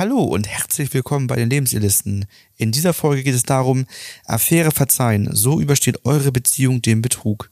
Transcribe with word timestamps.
Hallo 0.00 0.22
und 0.22 0.48
herzlich 0.48 0.94
willkommen 0.94 1.26
bei 1.26 1.36
den 1.36 1.50
Lebensilisten. 1.50 2.24
In 2.56 2.72
dieser 2.72 2.94
Folge 2.94 3.22
geht 3.22 3.34
es 3.34 3.42
darum, 3.42 3.84
Affäre 4.24 4.70
verzeihen, 4.70 5.28
so 5.30 5.60
übersteht 5.60 6.06
eure 6.06 6.32
Beziehung 6.32 6.80
den 6.80 7.02
Betrug. 7.02 7.50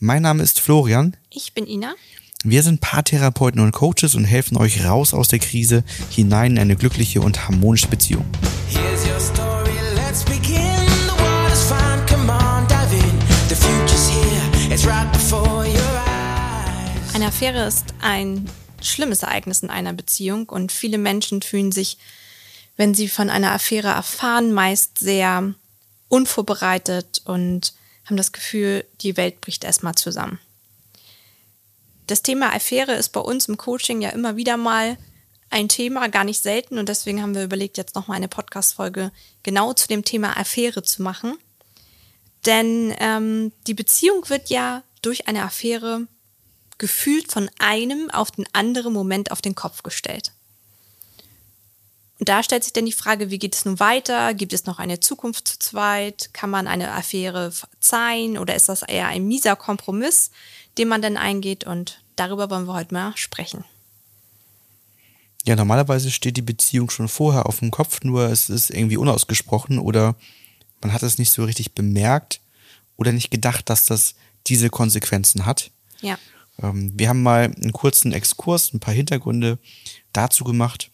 Mein 0.00 0.22
Name 0.22 0.42
ist 0.42 0.58
Florian. 0.58 1.16
Ich 1.30 1.52
bin 1.54 1.64
Ina. 1.64 1.94
Wir 2.42 2.64
sind 2.64 2.80
Paartherapeuten 2.80 3.60
und 3.60 3.70
Coaches 3.70 4.16
und 4.16 4.24
helfen 4.24 4.56
euch 4.56 4.84
raus 4.84 5.14
aus 5.14 5.28
der 5.28 5.38
Krise 5.38 5.84
hinein 6.10 6.54
in 6.54 6.58
eine 6.58 6.74
glückliche 6.74 7.20
und 7.20 7.46
harmonische 7.46 7.86
Beziehung. 7.86 8.24
Here's 8.68 9.06
your 9.06 9.20
story, 9.20 9.70
let's 9.94 10.24
begin. 10.24 10.58
The 11.06 11.22
water's 11.22 11.68
fine, 11.68 12.04
come 12.08 12.28
on, 12.32 12.66
dive 12.66 12.96
in. 12.96 13.20
The 13.48 13.54
future's 13.54 14.08
here, 14.10 14.74
it's 14.74 14.84
right 14.84 15.08
before 15.12 15.64
your 15.64 16.02
eyes. 16.04 17.14
Eine 17.14 17.26
Affäre 17.26 17.64
ist 17.64 17.94
ein 18.00 18.44
schlimmes 18.86 19.22
Ereignis 19.22 19.62
in 19.62 19.70
einer 19.70 19.92
Beziehung 19.92 20.48
und 20.48 20.72
viele 20.72 20.98
Menschen 20.98 21.42
fühlen 21.42 21.72
sich, 21.72 21.98
wenn 22.76 22.94
sie 22.94 23.08
von 23.08 23.30
einer 23.30 23.52
Affäre 23.52 23.88
erfahren, 23.88 24.52
meist 24.52 24.98
sehr 24.98 25.54
unvorbereitet 26.08 27.22
und 27.24 27.74
haben 28.04 28.16
das 28.16 28.32
Gefühl, 28.32 28.84
die 29.00 29.16
Welt 29.16 29.40
bricht 29.40 29.64
erstmal 29.64 29.94
zusammen. 29.94 30.38
Das 32.06 32.22
Thema 32.22 32.54
Affäre 32.54 32.94
ist 32.94 33.08
bei 33.10 33.20
uns 33.20 33.48
im 33.48 33.56
Coaching 33.56 34.00
ja 34.00 34.10
immer 34.10 34.36
wieder 34.36 34.56
mal 34.56 34.96
ein 35.50 35.68
Thema, 35.68 36.08
gar 36.08 36.24
nicht 36.24 36.42
selten 36.42 36.78
und 36.78 36.88
deswegen 36.88 37.22
haben 37.22 37.34
wir 37.34 37.44
überlegt, 37.44 37.78
jetzt 37.78 37.94
nochmal 37.94 38.16
eine 38.16 38.28
Podcast-Folge 38.28 39.10
genau 39.42 39.72
zu 39.72 39.88
dem 39.88 40.04
Thema 40.04 40.36
Affäre 40.36 40.82
zu 40.82 41.02
machen. 41.02 41.36
Denn 42.44 42.94
ähm, 42.98 43.52
die 43.66 43.74
Beziehung 43.74 44.28
wird 44.28 44.50
ja 44.50 44.82
durch 45.02 45.26
eine 45.26 45.42
Affäre 45.42 46.06
gefühlt 46.78 47.32
von 47.32 47.50
einem 47.58 48.10
auf 48.10 48.30
den 48.30 48.46
anderen 48.52 48.92
Moment 48.92 49.30
auf 49.30 49.42
den 49.42 49.54
Kopf 49.54 49.82
gestellt. 49.82 50.32
Und 52.18 52.30
da 52.30 52.42
stellt 52.42 52.64
sich 52.64 52.72
dann 52.72 52.86
die 52.86 52.92
Frage, 52.92 53.30
wie 53.30 53.38
geht 53.38 53.54
es 53.54 53.66
nun 53.66 53.78
weiter? 53.78 54.32
Gibt 54.32 54.54
es 54.54 54.64
noch 54.64 54.78
eine 54.78 55.00
Zukunft 55.00 55.48
zu 55.48 55.58
zweit? 55.58 56.30
Kann 56.32 56.48
man 56.48 56.66
eine 56.66 56.92
Affäre 56.92 57.52
verzeihen 57.52 58.38
oder 58.38 58.54
ist 58.54 58.68
das 58.68 58.82
eher 58.82 59.08
ein 59.08 59.26
mieser 59.26 59.54
Kompromiss, 59.54 60.30
den 60.78 60.88
man 60.88 61.02
dann 61.02 61.18
eingeht? 61.18 61.64
Und 61.64 62.02
darüber 62.16 62.48
wollen 62.48 62.66
wir 62.66 62.72
heute 62.72 62.94
mal 62.94 63.12
sprechen. 63.16 63.64
Ja, 65.44 65.56
normalerweise 65.56 66.10
steht 66.10 66.36
die 66.36 66.42
Beziehung 66.42 66.90
schon 66.90 67.08
vorher 67.08 67.46
auf 67.46 67.60
dem 67.60 67.70
Kopf, 67.70 68.00
nur 68.02 68.30
es 68.30 68.48
ist 68.50 68.70
irgendwie 68.70 68.96
unausgesprochen 68.96 69.78
oder 69.78 70.16
man 70.80 70.92
hat 70.92 71.02
es 71.02 71.18
nicht 71.18 71.30
so 71.30 71.44
richtig 71.44 71.72
bemerkt 71.72 72.40
oder 72.96 73.12
nicht 73.12 73.30
gedacht, 73.30 73.68
dass 73.68 73.84
das 73.84 74.14
diese 74.46 74.70
Konsequenzen 74.70 75.46
hat. 75.46 75.70
Ja. 76.00 76.18
Ähm, 76.62 76.92
wir 76.96 77.08
haben 77.08 77.22
mal 77.22 77.44
einen 77.44 77.72
kurzen 77.72 78.12
Exkurs, 78.12 78.72
ein 78.72 78.80
paar 78.80 78.94
Hintergründe 78.94 79.58
dazu 80.12 80.44
gemacht. 80.44 80.90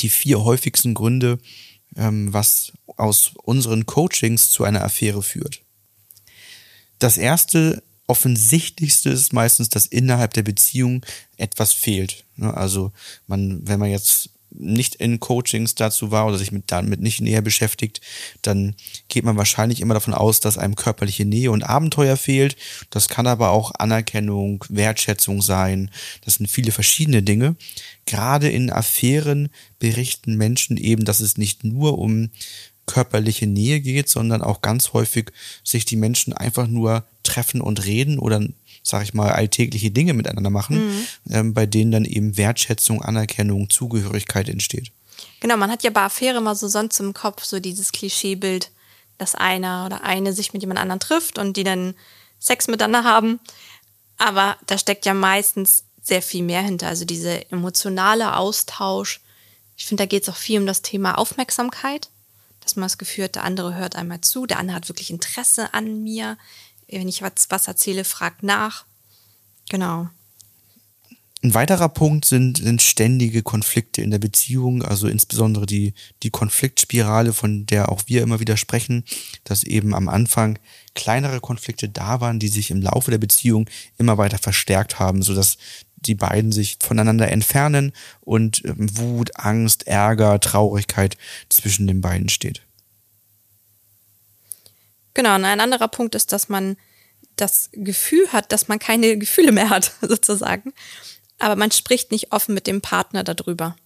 Die 0.00 0.08
vier 0.08 0.44
häufigsten 0.44 0.94
Gründe, 0.94 1.38
ähm, 1.96 2.32
was 2.32 2.72
aus 2.96 3.32
unseren 3.42 3.86
Coachings 3.86 4.50
zu 4.50 4.64
einer 4.64 4.84
Affäre 4.84 5.22
führt. 5.22 5.62
Das 6.98 7.18
erste 7.18 7.82
offensichtlichste 8.06 9.10
ist 9.10 9.32
meistens, 9.32 9.68
dass 9.68 9.86
innerhalb 9.86 10.32
der 10.34 10.42
Beziehung 10.42 11.04
etwas 11.36 11.72
fehlt. 11.72 12.24
Ne, 12.36 12.54
also 12.54 12.92
man, 13.26 13.66
wenn 13.66 13.80
man 13.80 13.90
jetzt 13.90 14.30
nicht 14.50 14.94
in 14.96 15.20
Coachings 15.20 15.74
dazu 15.74 16.10
war 16.10 16.26
oder 16.26 16.38
sich 16.38 16.52
mit, 16.52 16.64
damit 16.66 17.00
nicht 17.00 17.20
näher 17.20 17.42
beschäftigt, 17.42 18.00
dann 18.42 18.74
geht 19.08 19.24
man 19.24 19.36
wahrscheinlich 19.36 19.80
immer 19.80 19.94
davon 19.94 20.14
aus, 20.14 20.40
dass 20.40 20.58
einem 20.58 20.76
körperliche 20.76 21.24
Nähe 21.24 21.50
und 21.50 21.62
Abenteuer 21.62 22.16
fehlt. 22.16 22.56
Das 22.90 23.08
kann 23.08 23.26
aber 23.26 23.50
auch 23.50 23.72
Anerkennung, 23.78 24.64
Wertschätzung 24.68 25.42
sein. 25.42 25.90
Das 26.24 26.34
sind 26.34 26.50
viele 26.50 26.72
verschiedene 26.72 27.22
Dinge. 27.22 27.56
Gerade 28.06 28.48
in 28.48 28.70
Affären 28.70 29.48
berichten 29.78 30.36
Menschen 30.36 30.76
eben, 30.76 31.04
dass 31.04 31.20
es 31.20 31.36
nicht 31.36 31.64
nur 31.64 31.98
um 31.98 32.30
körperliche 32.86 33.46
Nähe 33.46 33.80
geht, 33.80 34.08
sondern 34.08 34.42
auch 34.42 34.62
ganz 34.62 34.92
häufig 34.92 35.32
sich 35.64 35.84
die 35.84 35.96
Menschen 35.96 36.32
einfach 36.32 36.68
nur 36.68 37.04
treffen 37.26 37.60
und 37.60 37.84
reden 37.84 38.18
oder 38.18 38.40
sag 38.82 39.02
ich 39.02 39.14
mal, 39.14 39.32
alltägliche 39.32 39.90
Dinge 39.90 40.14
miteinander 40.14 40.50
machen, 40.50 40.86
mhm. 40.86 41.06
ähm, 41.30 41.54
bei 41.54 41.66
denen 41.66 41.90
dann 41.90 42.04
eben 42.04 42.36
Wertschätzung, 42.36 43.02
Anerkennung, 43.02 43.68
Zugehörigkeit 43.68 44.48
entsteht. 44.48 44.92
Genau, 45.40 45.56
man 45.56 45.70
hat 45.70 45.82
ja 45.82 45.90
bei 45.90 46.02
Affäre 46.02 46.38
immer 46.38 46.54
so 46.54 46.68
sonst 46.68 47.00
im 47.00 47.12
Kopf 47.12 47.44
so 47.44 47.58
dieses 47.58 47.92
Klischeebild, 47.92 48.70
dass 49.18 49.34
einer 49.34 49.86
oder 49.86 50.04
eine 50.04 50.32
sich 50.32 50.52
mit 50.52 50.62
jemand 50.62 50.78
anderem 50.78 51.00
trifft 51.00 51.38
und 51.38 51.56
die 51.56 51.64
dann 51.64 51.94
Sex 52.38 52.68
miteinander 52.68 53.04
haben. 53.04 53.40
Aber 54.18 54.56
da 54.66 54.78
steckt 54.78 55.04
ja 55.04 55.14
meistens 55.14 55.84
sehr 56.02 56.22
viel 56.22 56.42
mehr 56.42 56.62
hinter. 56.62 56.88
Also 56.88 57.04
dieser 57.04 57.50
emotionale 57.50 58.36
Austausch. 58.36 59.20
Ich 59.76 59.86
finde, 59.86 60.04
da 60.04 60.06
geht 60.06 60.22
es 60.22 60.28
auch 60.28 60.36
viel 60.36 60.60
um 60.60 60.66
das 60.66 60.82
Thema 60.82 61.18
Aufmerksamkeit, 61.18 62.08
dass 62.60 62.76
man 62.76 62.84
das 62.84 62.98
Gefühl 62.98 63.24
hat, 63.24 63.34
der 63.34 63.44
andere 63.44 63.74
hört 63.74 63.96
einmal 63.96 64.20
zu, 64.20 64.46
der 64.46 64.58
andere 64.58 64.76
hat 64.76 64.88
wirklich 64.88 65.10
Interesse 65.10 65.74
an 65.74 66.02
mir 66.02 66.38
wenn 66.88 67.08
ich 67.08 67.22
was, 67.22 67.46
was 67.48 67.68
erzähle, 67.68 68.04
fragt 68.04 68.42
nach. 68.42 68.84
Genau. 69.68 70.08
Ein 71.42 71.54
weiterer 71.54 71.88
Punkt 71.88 72.24
sind, 72.24 72.58
sind 72.58 72.82
ständige 72.82 73.42
Konflikte 73.42 74.02
in 74.02 74.10
der 74.10 74.18
Beziehung, 74.18 74.82
also 74.82 75.06
insbesondere 75.06 75.66
die, 75.66 75.94
die 76.22 76.30
Konfliktspirale, 76.30 77.32
von 77.32 77.66
der 77.66 77.92
auch 77.92 78.02
wir 78.06 78.22
immer 78.22 78.40
wieder 78.40 78.56
sprechen, 78.56 79.04
dass 79.44 79.62
eben 79.62 79.94
am 79.94 80.08
Anfang 80.08 80.58
kleinere 80.94 81.40
Konflikte 81.40 81.88
da 81.88 82.20
waren, 82.20 82.40
die 82.40 82.48
sich 82.48 82.70
im 82.70 82.80
Laufe 82.80 83.10
der 83.10 83.18
Beziehung 83.18 83.68
immer 83.98 84.18
weiter 84.18 84.38
verstärkt 84.38 84.98
haben, 84.98 85.22
sodass 85.22 85.58
die 85.96 86.14
beiden 86.14 86.52
sich 86.52 86.78
voneinander 86.80 87.30
entfernen 87.30 87.92
und 88.22 88.64
ähm, 88.64 88.96
Wut, 88.96 89.30
Angst, 89.36 89.86
Ärger, 89.86 90.40
Traurigkeit 90.40 91.16
zwischen 91.48 91.86
den 91.86 92.00
beiden 92.00 92.28
steht. 92.28 92.65
Genau, 95.16 95.34
und 95.34 95.46
ein 95.46 95.60
anderer 95.60 95.88
Punkt 95.88 96.14
ist, 96.14 96.30
dass 96.34 96.50
man 96.50 96.76
das 97.36 97.70
Gefühl 97.72 98.30
hat, 98.34 98.52
dass 98.52 98.68
man 98.68 98.78
keine 98.78 99.16
Gefühle 99.16 99.50
mehr 99.50 99.70
hat, 99.70 99.92
sozusagen. 100.02 100.74
Aber 101.38 101.56
man 101.56 101.70
spricht 101.70 102.10
nicht 102.10 102.32
offen 102.32 102.54
mit 102.54 102.66
dem 102.66 102.82
Partner 102.82 103.24
darüber. 103.24 103.76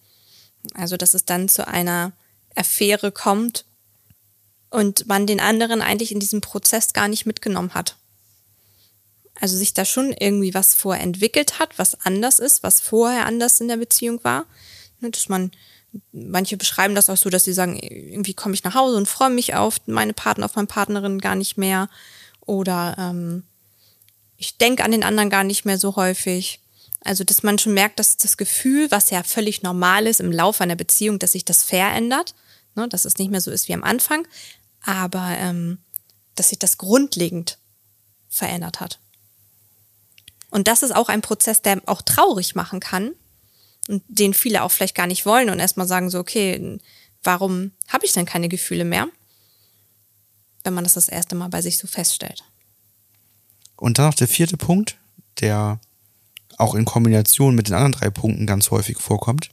Also, 0.75 0.97
dass 0.97 1.15
es 1.15 1.27
dann 1.27 1.49
zu 1.49 1.69
einer 1.69 2.11
Affäre 2.57 3.13
kommt 3.13 3.65
und 4.71 5.07
man 5.07 5.29
den 5.29 5.39
anderen 5.39 5.83
eigentlich 5.83 6.11
in 6.11 6.19
diesem 6.19 6.41
Prozess 6.41 6.95
gar 6.95 7.07
nicht 7.07 7.27
mitgenommen 7.27 7.75
hat. 7.75 7.95
Also 9.41 9.57
sich 9.57 9.73
da 9.73 9.85
schon 9.85 10.13
irgendwie 10.13 10.53
was 10.53 10.75
vorentwickelt 10.75 11.61
hat, 11.61 11.79
was 11.79 11.95
anders 12.05 12.41
ist, 12.41 12.65
was 12.65 12.81
vorher 12.81 13.27
anders 13.27 13.61
in 13.61 13.69
der 13.69 13.77
Beziehung 13.77 14.25
war. 14.25 14.47
Dass 15.01 15.29
man 15.29 15.53
manche 16.13 16.57
beschreiben 16.57 16.95
das 16.95 17.11
auch 17.11 17.17
so, 17.17 17.31
dass 17.31 17.45
sie 17.45 17.53
sagen, 17.53 17.77
irgendwie 17.77 18.35
komme 18.35 18.55
ich 18.55 18.65
nach 18.65 18.75
Hause 18.75 18.97
und 18.97 19.09
freue 19.09 19.31
mich 19.31 19.55
auf 19.55 19.81
meine 19.87 20.13
Partner, 20.13 20.45
auf 20.45 20.57
meine 20.57 20.67
Partnerin 20.67 21.19
gar 21.19 21.35
nicht 21.35 21.57
mehr. 21.57 21.89
Oder 22.41 22.97
ähm, 22.99 23.45
ich 24.37 24.57
denke 24.59 24.85
an 24.85 24.93
den 24.93 25.05
anderen 25.05 25.31
gar 25.31 25.45
nicht 25.45 25.65
mehr 25.65 25.79
so 25.79 25.97
häufig. 25.97 26.61
Also, 27.03 27.25
dass 27.25 27.43
man 27.43 27.59
schon 27.59 27.75
merkt, 27.75 27.99
dass 27.99 28.17
das 28.19 28.37
Gefühl, 28.37 28.91
was 28.91 29.11
ja 29.11 29.23
völlig 29.23 29.63
normal 29.63 30.07
ist 30.07 30.21
im 30.21 30.33
Laufe 30.33 30.63
einer 30.63 30.77
Beziehung, 30.77 31.19
dass 31.19 31.33
sich 31.33 31.45
das 31.45 31.65
verändert, 31.65 32.35
ne, 32.75 32.89
dass 32.89 33.05
es 33.05 33.19
nicht 33.19 33.31
mehr 33.31 33.41
so 33.41 33.51
ist 33.51 33.69
wie 33.69 33.75
am 33.75 33.85
Anfang, 33.85 34.27
aber 34.83 35.37
ähm, 35.39 35.79
dass 36.35 36.51
sich 36.51 36.59
das 36.59 36.79
grundlegend 36.79 37.59
verändert 38.29 38.81
hat. 38.81 38.99
Und 40.51 40.69
das 40.69 40.83
ist 40.83 40.95
auch 40.95 41.09
ein 41.09 41.23
Prozess, 41.23 41.63
der 41.63 41.81
auch 41.87 42.03
traurig 42.03 42.55
machen 42.55 42.81
kann, 42.81 43.13
und 43.91 44.05
den 44.07 44.35
viele 44.35 44.63
auch 44.63 44.71
vielleicht 44.71 44.95
gar 44.95 45.09
nicht 45.09 45.27
wollen 45.27 45.51
und 45.51 45.59
erstmal 45.59 45.89
sagen 45.89 46.11
so, 46.11 46.21
okay, 46.21 46.79
warum 47.25 47.73
habe 47.89 48.07
ich 48.07 48.13
denn 48.13 48.25
keine 48.25 48.49
Gefühle 48.49 48.85
mehr? 48.85 49.09
Wenn 50.63 50.75
man 50.75 50.85
das 50.85 50.95
das 50.95 51.09
erste 51.09 51.35
Mal 51.35 51.49
bei 51.49 51.61
sich 51.61 51.77
so 51.77 51.89
feststellt. 51.89 52.45
Und 53.77 53.99
dann 53.99 54.07
noch 54.07 54.15
der 54.15 54.29
vierte 54.29 54.57
Punkt, 54.57 54.97
der 55.41 55.81
auch 56.57 56.75
in 56.75 56.85
Kombination 56.85 57.55
mit 57.55 57.69
den 57.69 57.75
anderen 57.75 57.93
drei 57.93 58.11
Punkten 58.11 58.47
ganz 58.47 58.71
häufig 58.71 58.99
vorkommt 58.99 59.51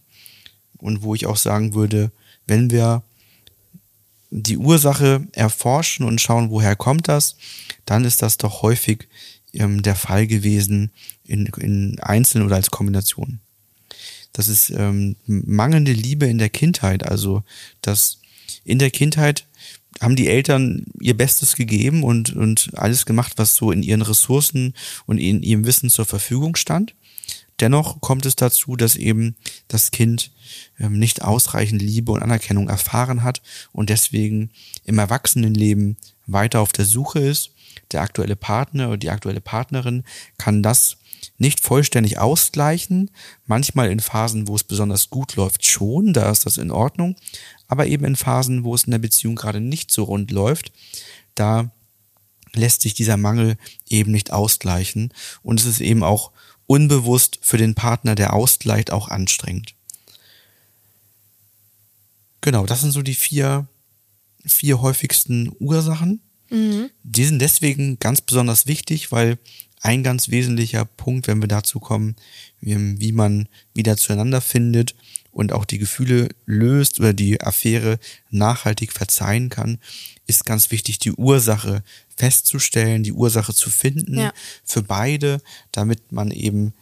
und 0.77 1.01
wo 1.01 1.15
ich 1.15 1.25
auch 1.25 1.37
sagen 1.37 1.73
würde, 1.73 2.11
wenn 2.45 2.69
wir 2.69 3.01
die 4.29 4.57
Ursache 4.57 5.25
erforschen 5.31 6.05
und 6.05 6.21
schauen, 6.21 6.51
woher 6.51 6.75
kommt 6.75 7.07
das, 7.07 7.37
dann 7.85 8.03
ist 8.05 8.21
das 8.21 8.37
doch 8.37 8.61
häufig 8.61 9.07
ähm, 9.53 9.81
der 9.81 9.95
Fall 9.95 10.27
gewesen 10.27 10.91
in, 11.23 11.45
in 11.57 11.99
Einzelnen 12.01 12.45
oder 12.45 12.57
als 12.57 12.69
Kombination 12.69 13.39
das 14.37 14.49
ist 14.49 14.69
ähm, 14.69 15.15
mangelnde 15.25 15.93
Liebe 15.93 16.27
in 16.27 16.37
der 16.37 16.49
Kindheit. 16.49 17.03
Also, 17.03 17.43
dass 17.81 18.21
in 18.63 18.77
der 18.77 18.91
Kindheit 18.91 19.47
haben 19.99 20.15
die 20.15 20.27
Eltern 20.27 20.85
ihr 20.99 21.17
Bestes 21.17 21.55
gegeben 21.55 22.03
und, 22.03 22.35
und 22.35 22.69
alles 22.75 23.07
gemacht, 23.07 23.33
was 23.37 23.55
so 23.55 23.71
in 23.71 23.81
ihren 23.81 24.03
Ressourcen 24.03 24.75
und 25.07 25.17
in 25.17 25.41
ihrem 25.41 25.65
Wissen 25.65 25.89
zur 25.89 26.05
Verfügung 26.05 26.55
stand. 26.55 26.93
Dennoch 27.59 27.99
kommt 27.99 28.27
es 28.27 28.35
dazu, 28.35 28.75
dass 28.75 28.95
eben 28.95 29.35
das 29.69 29.89
Kind 29.89 30.29
ähm, 30.79 30.99
nicht 30.99 31.23
ausreichend 31.23 31.81
Liebe 31.81 32.11
und 32.11 32.21
Anerkennung 32.21 32.69
erfahren 32.69 33.23
hat 33.23 33.41
und 33.71 33.89
deswegen 33.89 34.51
im 34.85 34.99
Erwachsenenleben 34.99 35.97
weiter 36.27 36.61
auf 36.61 36.73
der 36.73 36.85
Suche 36.85 37.19
ist 37.19 37.49
der 37.91 38.01
aktuelle 38.01 38.35
Partner 38.35 38.89
oder 38.89 38.97
die 38.97 39.09
aktuelle 39.09 39.41
Partnerin 39.41 40.03
kann 40.37 40.61
das 40.61 40.97
nicht 41.37 41.59
vollständig 41.59 42.19
ausgleichen. 42.19 43.11
Manchmal 43.45 43.91
in 43.91 43.99
Phasen, 43.99 44.47
wo 44.47 44.55
es 44.55 44.63
besonders 44.63 45.09
gut 45.09 45.35
läuft, 45.35 45.65
schon, 45.65 46.13
da 46.13 46.31
ist 46.31 46.45
das 46.45 46.57
in 46.57 46.71
Ordnung. 46.71 47.15
Aber 47.67 47.87
eben 47.87 48.05
in 48.05 48.15
Phasen, 48.15 48.63
wo 48.63 48.73
es 48.75 48.83
in 48.83 48.91
der 48.91 48.99
Beziehung 48.99 49.35
gerade 49.35 49.59
nicht 49.59 49.91
so 49.91 50.03
rund 50.03 50.31
läuft, 50.31 50.71
da 51.35 51.71
lässt 52.53 52.81
sich 52.81 52.93
dieser 52.93 53.17
Mangel 53.17 53.57
eben 53.89 54.11
nicht 54.11 54.31
ausgleichen. 54.31 55.13
Und 55.43 55.59
es 55.59 55.65
ist 55.65 55.81
eben 55.81 56.03
auch 56.03 56.31
unbewusst 56.65 57.39
für 57.41 57.57
den 57.57 57.75
Partner, 57.75 58.15
der 58.15 58.33
ausgleicht, 58.33 58.91
auch 58.91 59.07
anstrengend. 59.07 59.73
Genau, 62.41 62.65
das 62.65 62.81
sind 62.81 62.91
so 62.91 63.01
die 63.01 63.15
vier, 63.15 63.67
vier 64.45 64.81
häufigsten 64.81 65.51
Ursachen. 65.59 66.21
Mhm. 66.49 66.89
Die 67.03 67.25
sind 67.25 67.39
deswegen 67.39 67.99
ganz 67.99 68.21
besonders 68.21 68.67
wichtig, 68.67 69.11
weil 69.11 69.37
ein 69.81 70.03
ganz 70.03 70.29
wesentlicher 70.29 70.85
Punkt, 70.85 71.27
wenn 71.27 71.41
wir 71.41 71.47
dazu 71.47 71.79
kommen, 71.79 72.15
wie, 72.61 73.11
man 73.11 73.47
wieder 73.73 73.97
zueinander 73.97 74.41
findet 74.41 74.95
und 75.31 75.53
auch 75.53 75.65
die 75.65 75.77
Gefühle 75.77 76.29
löst 76.45 76.99
oder 76.99 77.13
die 77.13 77.41
Affäre 77.41 77.99
nachhaltig 78.31 78.91
verzeihen 78.91 79.49
kann, 79.49 79.77
ist 80.25 80.45
ganz 80.45 80.71
wichtig, 80.71 80.99
die 80.99 81.11
Ursache 81.11 81.83
festzustellen, 82.15 83.03
die 83.03 83.13
Ursache 83.13 83.53
zu 83.53 83.69
finden 83.69 84.19
ja. 84.19 84.33
für 84.63 84.81
beide, 84.81 85.39
damit 85.71 86.11
man 86.11 86.31
eben 86.31 86.73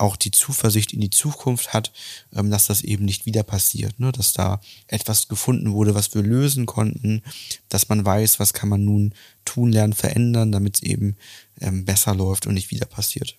auch 0.00 0.16
die 0.16 0.30
Zuversicht 0.30 0.92
in 0.92 1.00
die 1.00 1.10
Zukunft 1.10 1.72
hat, 1.72 1.92
ähm, 2.34 2.50
dass 2.50 2.66
das 2.66 2.82
eben 2.82 3.04
nicht 3.04 3.26
wieder 3.26 3.42
passiert, 3.42 3.98
ne? 4.00 4.12
dass 4.12 4.32
da 4.32 4.60
etwas 4.86 5.28
gefunden 5.28 5.72
wurde, 5.72 5.94
was 5.94 6.14
wir 6.14 6.22
lösen 6.22 6.66
konnten, 6.66 7.22
dass 7.68 7.88
man 7.88 8.04
weiß, 8.04 8.40
was 8.40 8.52
kann 8.52 8.68
man 8.68 8.84
nun 8.84 9.14
tun, 9.44 9.72
lernen, 9.72 9.92
verändern, 9.92 10.52
damit 10.52 10.76
es 10.76 10.82
eben 10.82 11.16
ähm, 11.60 11.84
besser 11.84 12.14
läuft 12.14 12.46
und 12.46 12.54
nicht 12.54 12.70
wieder 12.70 12.86
passiert. 12.86 13.36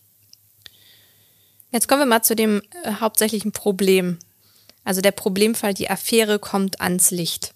Jetzt 1.71 1.87
kommen 1.87 2.01
wir 2.01 2.05
mal 2.05 2.23
zu 2.23 2.35
dem 2.35 2.61
äh, 2.83 2.93
hauptsächlichen 2.99 3.51
Problem. 3.51 4.19
Also 4.83 5.01
der 5.01 5.11
Problemfall, 5.11 5.73
die 5.73 5.89
Affäre 5.89 6.39
kommt 6.39 6.81
ans 6.81 7.11
Licht. 7.11 7.53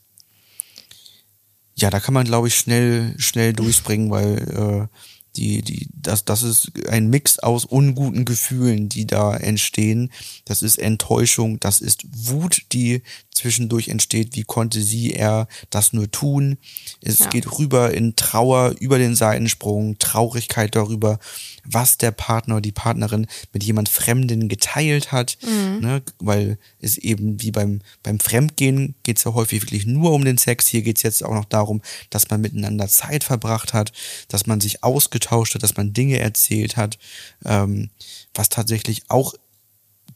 Ja, 1.76 1.90
da 1.90 2.00
kann 2.00 2.14
man, 2.14 2.26
glaube 2.26 2.48
ich, 2.48 2.56
schnell, 2.56 3.16
schnell 3.18 3.52
durchspringen, 3.52 4.10
weil 4.10 4.90
äh, 4.90 4.98
die, 5.36 5.62
die, 5.62 5.90
das, 5.94 6.26
das 6.26 6.44
ist 6.44 6.72
ein 6.90 7.10
Mix 7.10 7.40
aus 7.40 7.66
unguten 7.66 8.26
Gefühlen, 8.26 8.90
die 8.90 9.06
da 9.06 9.36
entstehen. 9.36 10.12
Das 10.46 10.62
ist 10.62 10.78
Enttäuschung, 10.78 11.60
das 11.60 11.82
ist 11.82 12.06
Wut, 12.12 12.64
die 12.72 13.02
zwischendurch 13.32 13.90
entsteht. 13.90 14.36
Wie 14.36 14.44
konnte 14.44 14.82
sie, 14.82 15.14
er 15.14 15.48
das 15.70 15.94
nur 15.94 16.10
tun? 16.10 16.58
Es 17.02 17.20
ja. 17.20 17.28
geht 17.28 17.60
rüber 17.60 17.94
in 17.94 18.16
Trauer 18.16 18.76
über 18.80 18.98
den 18.98 19.16
Seitensprung, 19.16 19.98
Traurigkeit 20.00 20.76
darüber, 20.76 21.20
was 21.66 21.98
der 21.98 22.12
Partner 22.12 22.56
oder 22.56 22.62
die 22.62 22.72
Partnerin 22.72 23.28
mit 23.52 23.64
jemand 23.64 23.90
Fremden 23.90 24.48
geteilt 24.48 25.12
hat. 25.12 25.38
Mhm. 25.42 25.80
Ne? 25.82 26.02
Weil 26.20 26.58
es 26.80 26.98
eben 26.98 27.42
wie 27.42 27.52
beim, 27.52 27.82
beim 28.04 28.20
Fremdgehen 28.20 28.96
geht 29.04 29.18
es 29.18 29.26
ja 29.26 29.34
häufig 29.34 29.64
wirklich 29.64 29.86
nur 29.86 30.14
um 30.14 30.24
den 30.24 30.38
Sex. 30.38 30.68
Hier 30.68 30.82
geht 30.82 30.98
es 30.98 31.04
jetzt 31.04 31.24
auch 31.24 31.34
noch 31.34 31.46
darum, 31.46 31.82
dass 32.10 32.30
man 32.30 32.42
miteinander 32.42 32.88
Zeit 32.88 33.24
verbracht 33.26 33.74
hat, 33.74 33.92
dass 34.30 34.46
man 34.48 34.62
sich 34.62 34.84
ausgetauscht 34.84 35.25
hat, 35.32 35.64
dass 35.64 35.78
man 35.78 35.94
Dinge 35.94 36.20
erzählt 36.20 36.78
hat, 36.78 36.98
ähm, 37.46 37.90
was 38.34 38.50
tatsächlich 38.50 39.04
auch 39.10 39.34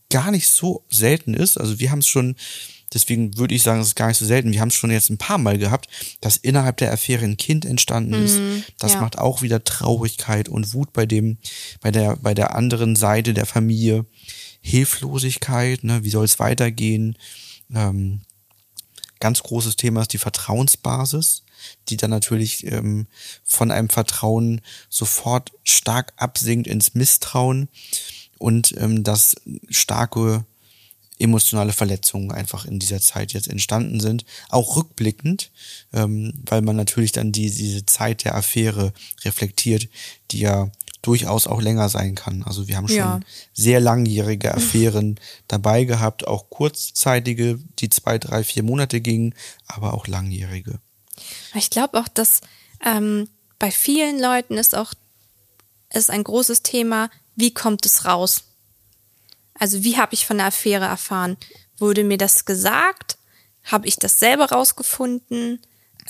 gar 0.10 0.32
nicht 0.32 0.48
so 0.48 0.84
selten 0.90 1.34
ist. 1.34 1.58
Also 1.58 1.80
wir 1.80 1.92
haben 1.92 2.00
es 2.00 2.08
schon 2.08 2.36
Deswegen 2.94 3.38
würde 3.38 3.54
ich 3.54 3.64
sagen, 3.64 3.82
es 3.82 3.90
ist 3.90 3.96
gar 3.96 4.08
nicht 4.08 4.18
so 4.18 4.26
selten. 4.26 4.52
Wir 4.52 4.62
haben 4.62 4.70
es 4.70 4.76
schon 4.76 4.90
jetzt 4.90 5.10
ein 5.10 5.18
paar 5.18 5.38
Mal 5.38 5.58
gehabt, 5.58 5.88
dass 6.22 6.38
innerhalb 6.38 6.78
der 6.78 6.92
Affäre 6.92 7.24
ein 7.24 7.38
Kind 7.38 7.66
entstanden 7.66 8.14
ist. 8.14 8.40
Mm, 8.40 8.64
das 8.80 8.94
ja. 8.94 9.02
macht 9.02 9.20
auch 9.20 9.42
wieder 9.42 9.64
Traurigkeit 9.64 10.50
und 10.50 10.74
Wut 10.74 10.92
bei 10.92 11.06
dem, 11.06 11.38
bei 11.82 11.92
der, 11.92 12.16
bei 12.16 12.34
der 12.34 12.56
anderen 12.56 12.96
Seite 12.96 13.34
der 13.34 13.46
Familie. 13.46 14.06
Hilflosigkeit, 14.62 15.84
ne? 15.84 16.04
wie 16.04 16.10
soll 16.10 16.26
es 16.26 16.40
weitergehen? 16.40 17.18
Ähm, 17.74 18.22
ganz 19.20 19.42
großes 19.44 19.78
Thema 19.78 20.02
ist 20.02 20.12
die 20.12 20.18
Vertrauensbasis, 20.18 21.44
die 21.90 21.98
dann 21.98 22.10
natürlich 22.10 22.66
ähm, 22.66 23.08
von 23.44 23.72
einem 23.72 23.90
Vertrauen 23.90 24.62
sofort 24.90 25.52
stark 25.64 26.14
absinkt 26.18 26.68
ins 26.68 26.94
Misstrauen 26.96 27.70
und 28.38 28.76
ähm, 28.78 29.04
das 29.04 29.36
starke 29.70 30.46
emotionale 31.20 31.74
Verletzungen 31.74 32.32
einfach 32.32 32.66
in 32.66 32.80
dieser 32.80 33.02
Zeit 33.02 33.34
jetzt 33.34 33.50
entstanden 33.50 34.00
sind. 34.00 34.26
Auch 34.48 34.78
rückblickend, 34.78 35.52
ähm, 35.94 36.34
weil 36.46 36.62
man 36.62 36.78
natürlich 36.78 37.12
dann 37.12 37.32
die, 37.32 37.52
diese 37.52 37.86
Zeit 37.86 38.24
der 38.24 38.36
Affäre 38.36 38.94
reflektiert, 39.26 39.90
die 40.32 40.40
ja 40.40 40.72
durchaus 41.02 41.48
auch 41.48 41.62
länger 41.62 41.90
sein 41.90 42.16
kann. 42.16 42.44
Also 42.44 42.68
wir 42.68 42.78
haben 42.78 42.88
schon 42.88 42.98
ja. 42.98 43.20
sehr 43.54 43.80
langjährige 43.80 44.54
Affären 44.54 45.20
dabei 45.48 45.86
gehabt, 45.86 46.28
auch 46.28 46.50
kurzzeitige, 46.50 47.60
die 47.80 47.90
zwei, 47.90 48.18
drei, 48.18 48.44
vier 48.44 48.64
Monate 48.64 49.00
gingen, 49.02 49.34
aber 49.68 49.94
auch 49.94 50.08
langjährige. 50.08 50.80
Ich 51.56 51.70
glaube 51.70 52.00
auch, 52.00 52.08
dass 52.08 52.42
ähm, 52.84 53.30
bei 53.58 53.72
vielen 53.72 54.20
Leuten 54.20 54.58
ist 54.58 54.76
auch 54.76 54.94
ist 55.94 56.10
ein 56.10 56.24
großes 56.24 56.62
Thema, 56.62 57.10
wie 57.36 57.54
kommt 57.54 57.86
es 57.86 58.06
raus? 58.06 58.44
Also 59.56 59.84
wie 59.84 59.98
habe 59.98 60.14
ich 60.14 60.26
von 60.26 60.38
der 60.38 60.48
Affäre 60.48 60.86
erfahren? 60.86 61.38
Wurde 61.78 62.04
mir 62.04 62.18
das 62.18 62.46
gesagt? 62.46 63.18
Habe 63.64 63.88
ich 63.88 63.98
das 63.98 64.20
selber 64.20 64.52
rausgefunden? 64.52 65.62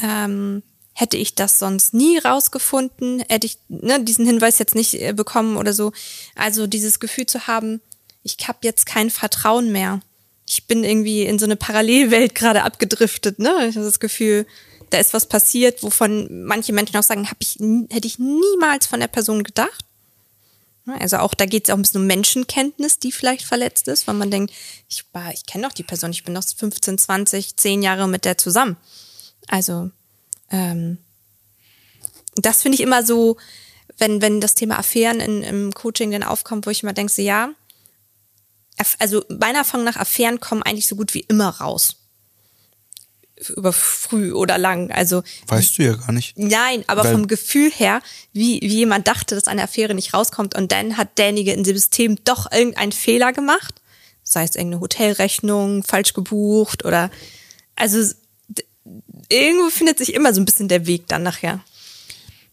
Ähm, 0.01 0.63
hätte 0.93 1.17
ich 1.17 1.35
das 1.35 1.59
sonst 1.59 1.93
nie 1.93 2.17
rausgefunden? 2.17 3.23
Hätte 3.27 3.47
ich 3.47 3.57
ne, 3.69 4.03
diesen 4.03 4.25
Hinweis 4.25 4.59
jetzt 4.59 4.75
nicht 4.75 4.95
äh, 4.95 5.13
bekommen 5.13 5.57
oder 5.57 5.73
so? 5.73 5.91
Also 6.35 6.67
dieses 6.67 6.99
Gefühl 6.99 7.25
zu 7.25 7.47
haben, 7.47 7.81
ich 8.23 8.37
habe 8.47 8.59
jetzt 8.63 8.85
kein 8.85 9.09
Vertrauen 9.09 9.71
mehr. 9.71 10.01
Ich 10.47 10.65
bin 10.65 10.83
irgendwie 10.83 11.23
in 11.23 11.39
so 11.39 11.45
eine 11.45 11.55
Parallelwelt 11.55 12.35
gerade 12.35 12.63
abgedriftet. 12.63 13.39
Ne? 13.39 13.67
Ich 13.67 13.75
habe 13.75 13.85
das 13.85 13.99
Gefühl, 13.99 14.45
da 14.89 14.97
ist 14.97 15.13
was 15.13 15.27
passiert, 15.27 15.83
wovon 15.83 16.43
manche 16.45 16.73
Menschen 16.73 16.97
auch 16.97 17.03
sagen, 17.03 17.27
ich, 17.39 17.57
hätte 17.89 18.07
ich 18.07 18.19
niemals 18.19 18.87
von 18.87 18.99
der 18.99 19.07
Person 19.07 19.43
gedacht. 19.43 19.85
Also 20.85 21.17
auch 21.17 21.35
da 21.35 21.45
geht 21.45 21.65
es 21.65 21.69
auch 21.69 21.77
ein 21.77 21.83
bisschen 21.83 22.01
um 22.01 22.07
Menschenkenntnis, 22.07 22.97
die 22.97 23.11
vielleicht 23.11 23.45
verletzt 23.45 23.87
ist, 23.87 24.07
weil 24.07 24.15
man 24.15 24.31
denkt, 24.31 24.53
ich, 24.87 25.03
ich 25.33 25.45
kenne 25.45 25.67
doch 25.67 25.73
die 25.73 25.83
Person, 25.83 26.11
ich 26.11 26.23
bin 26.23 26.33
doch 26.33 26.43
15, 26.43 26.97
20, 26.97 27.57
10 27.57 27.83
Jahre 27.83 28.07
mit 28.07 28.25
der 28.25 28.37
zusammen. 28.39 28.75
Also 29.47 29.91
ähm, 30.49 30.97
das 32.35 32.63
finde 32.63 32.75
ich 32.75 32.81
immer 32.81 33.05
so, 33.05 33.37
wenn, 33.97 34.21
wenn 34.21 34.41
das 34.41 34.55
Thema 34.55 34.79
Affären 34.79 35.19
in, 35.19 35.43
im 35.43 35.73
Coaching 35.73 36.11
dann 36.11 36.23
aufkommt, 36.23 36.65
wo 36.65 36.71
ich 36.71 36.81
immer 36.81 36.93
denke, 36.93 37.11
so, 37.11 37.21
ja, 37.21 37.51
also 38.97 39.23
meiner 39.27 39.59
Erfahrung 39.59 39.83
nach 39.83 39.97
Affären 39.97 40.39
kommen 40.39 40.63
eigentlich 40.63 40.87
so 40.87 40.95
gut 40.95 41.13
wie 41.13 41.25
immer 41.27 41.49
raus 41.49 41.98
über 43.55 43.71
früh 43.71 44.33
oder 44.33 44.57
lang. 44.57 44.91
Also 44.91 45.23
weißt 45.47 45.77
du 45.77 45.83
ja 45.83 45.95
gar 45.95 46.11
nicht. 46.11 46.37
Nein, 46.37 46.83
aber 46.87 47.03
Weil 47.03 47.13
vom 47.13 47.27
Gefühl 47.27 47.71
her, 47.71 48.01
wie, 48.33 48.59
wie 48.61 48.77
jemand 48.77 49.07
dachte, 49.07 49.35
dass 49.35 49.47
eine 49.47 49.63
Affäre 49.63 49.93
nicht 49.93 50.13
rauskommt 50.13 50.55
und 50.55 50.71
dann 50.71 50.97
hat 50.97 51.17
derjenige 51.17 51.53
in 51.53 51.63
dem 51.63 51.75
System 51.75 52.17
doch 52.25 52.51
irgendeinen 52.51 52.91
Fehler 52.91 53.31
gemacht, 53.31 53.81
sei 54.23 54.43
es 54.43 54.55
irgendeine 54.55 54.81
Hotelrechnung 54.81 55.83
falsch 55.83 56.13
gebucht 56.13 56.83
oder 56.85 57.09
also 57.75 58.13
irgendwo 59.29 59.69
findet 59.69 59.97
sich 59.97 60.13
immer 60.13 60.33
so 60.33 60.41
ein 60.41 60.45
bisschen 60.45 60.67
der 60.67 60.85
Weg 60.85 61.07
dann 61.07 61.23
nachher. 61.23 61.61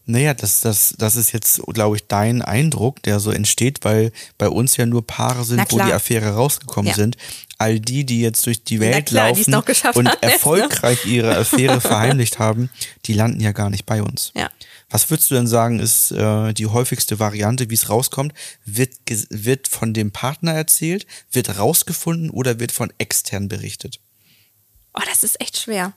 Naja, 0.09 0.33
das, 0.33 0.61
das, 0.61 0.95
das 0.97 1.17
ist 1.17 1.33
jetzt, 1.33 1.61
glaube 1.67 1.97
ich, 1.97 2.07
dein 2.07 2.41
Eindruck, 2.41 3.03
der 3.03 3.19
so 3.19 3.29
entsteht, 3.29 3.83
weil 3.83 4.13
bei 4.37 4.47
uns 4.47 4.77
ja 4.77 4.85
nur 4.85 5.05
Paare 5.05 5.43
sind, 5.43 5.69
wo 5.69 5.75
die 5.75 5.91
Affäre 5.91 6.29
rausgekommen 6.29 6.87
ja. 6.87 6.95
sind. 6.95 7.17
All 7.57 7.81
die, 7.81 8.05
die 8.05 8.21
jetzt 8.21 8.45
durch 8.45 8.63
die 8.63 8.79
Welt 8.79 9.07
klar, 9.07 9.29
laufen 9.29 9.53
und 9.53 9.83
haben, 10.07 10.21
erfolgreich 10.21 11.03
ja. 11.03 11.11
ihre 11.11 11.37
Affäre 11.37 11.81
verheimlicht 11.81 12.39
haben, 12.39 12.69
die 13.05 13.13
landen 13.13 13.41
ja 13.41 13.51
gar 13.51 13.69
nicht 13.69 13.85
bei 13.85 14.01
uns. 14.01 14.31
Ja. 14.33 14.49
Was 14.89 15.09
würdest 15.09 15.29
du 15.29 15.35
denn 15.35 15.47
sagen, 15.47 15.79
ist 15.79 16.11
äh, 16.11 16.53
die 16.53 16.67
häufigste 16.67 17.19
Variante, 17.19 17.69
wie 17.69 17.73
es 17.73 17.89
rauskommt? 17.89 18.33
Wird, 18.63 18.93
wird 19.29 19.67
von 19.67 19.93
dem 19.93 20.11
Partner 20.11 20.53
erzählt, 20.53 21.05
wird 21.33 21.57
rausgefunden 21.59 22.29
oder 22.29 22.61
wird 22.61 22.71
von 22.71 22.93
extern 22.97 23.49
berichtet? 23.49 23.99
Oh, 24.93 25.01
das 25.05 25.23
ist 25.23 25.41
echt 25.41 25.57
schwer. 25.57 25.93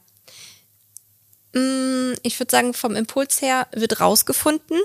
Mm, 1.53 2.13
ich 2.23 2.39
würde 2.39 2.51
sagen, 2.51 2.75
vom 2.75 2.97
Impuls 2.97 3.43
her 3.43 3.67
wird 3.73 4.01
rausgefunden. 4.01 4.79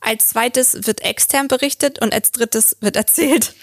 Als 0.00 0.28
zweites 0.28 0.86
wird 0.86 1.02
extern 1.02 1.48
berichtet 1.48 1.98
und 2.00 2.12
als 2.12 2.32
drittes 2.32 2.76
wird 2.80 2.96
erzählt. 2.96 3.54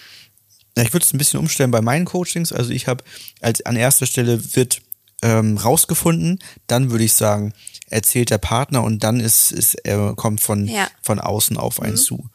Ja, 0.77 0.83
ich 0.83 0.93
würde 0.93 1.05
es 1.05 1.13
ein 1.13 1.17
bisschen 1.17 1.39
umstellen 1.39 1.71
bei 1.71 1.81
meinen 1.81 2.05
Coachings. 2.05 2.51
Also 2.51 2.71
ich 2.71 2.87
habe 2.87 3.03
als 3.41 3.65
an 3.65 3.77
erster 3.77 4.05
Stelle 4.05 4.55
wird 4.55 4.81
ähm, 5.21 5.57
rausgefunden, 5.57 6.39
dann 6.67 6.91
würde 6.91 7.05
ich 7.05 7.13
sagen, 7.13 7.53
erzählt 7.89 8.29
der 8.29 8.37
Partner 8.37 8.83
und 8.83 9.03
dann 9.03 9.19
ist, 9.19 9.51
ist 9.51 9.75
er 9.85 10.13
kommt 10.15 10.41
von, 10.41 10.67
ja. 10.67 10.89
von 11.01 11.19
außen 11.19 11.57
auf 11.57 11.81
einen 11.81 11.93
mhm. 11.93 11.97
zu. 11.97 12.29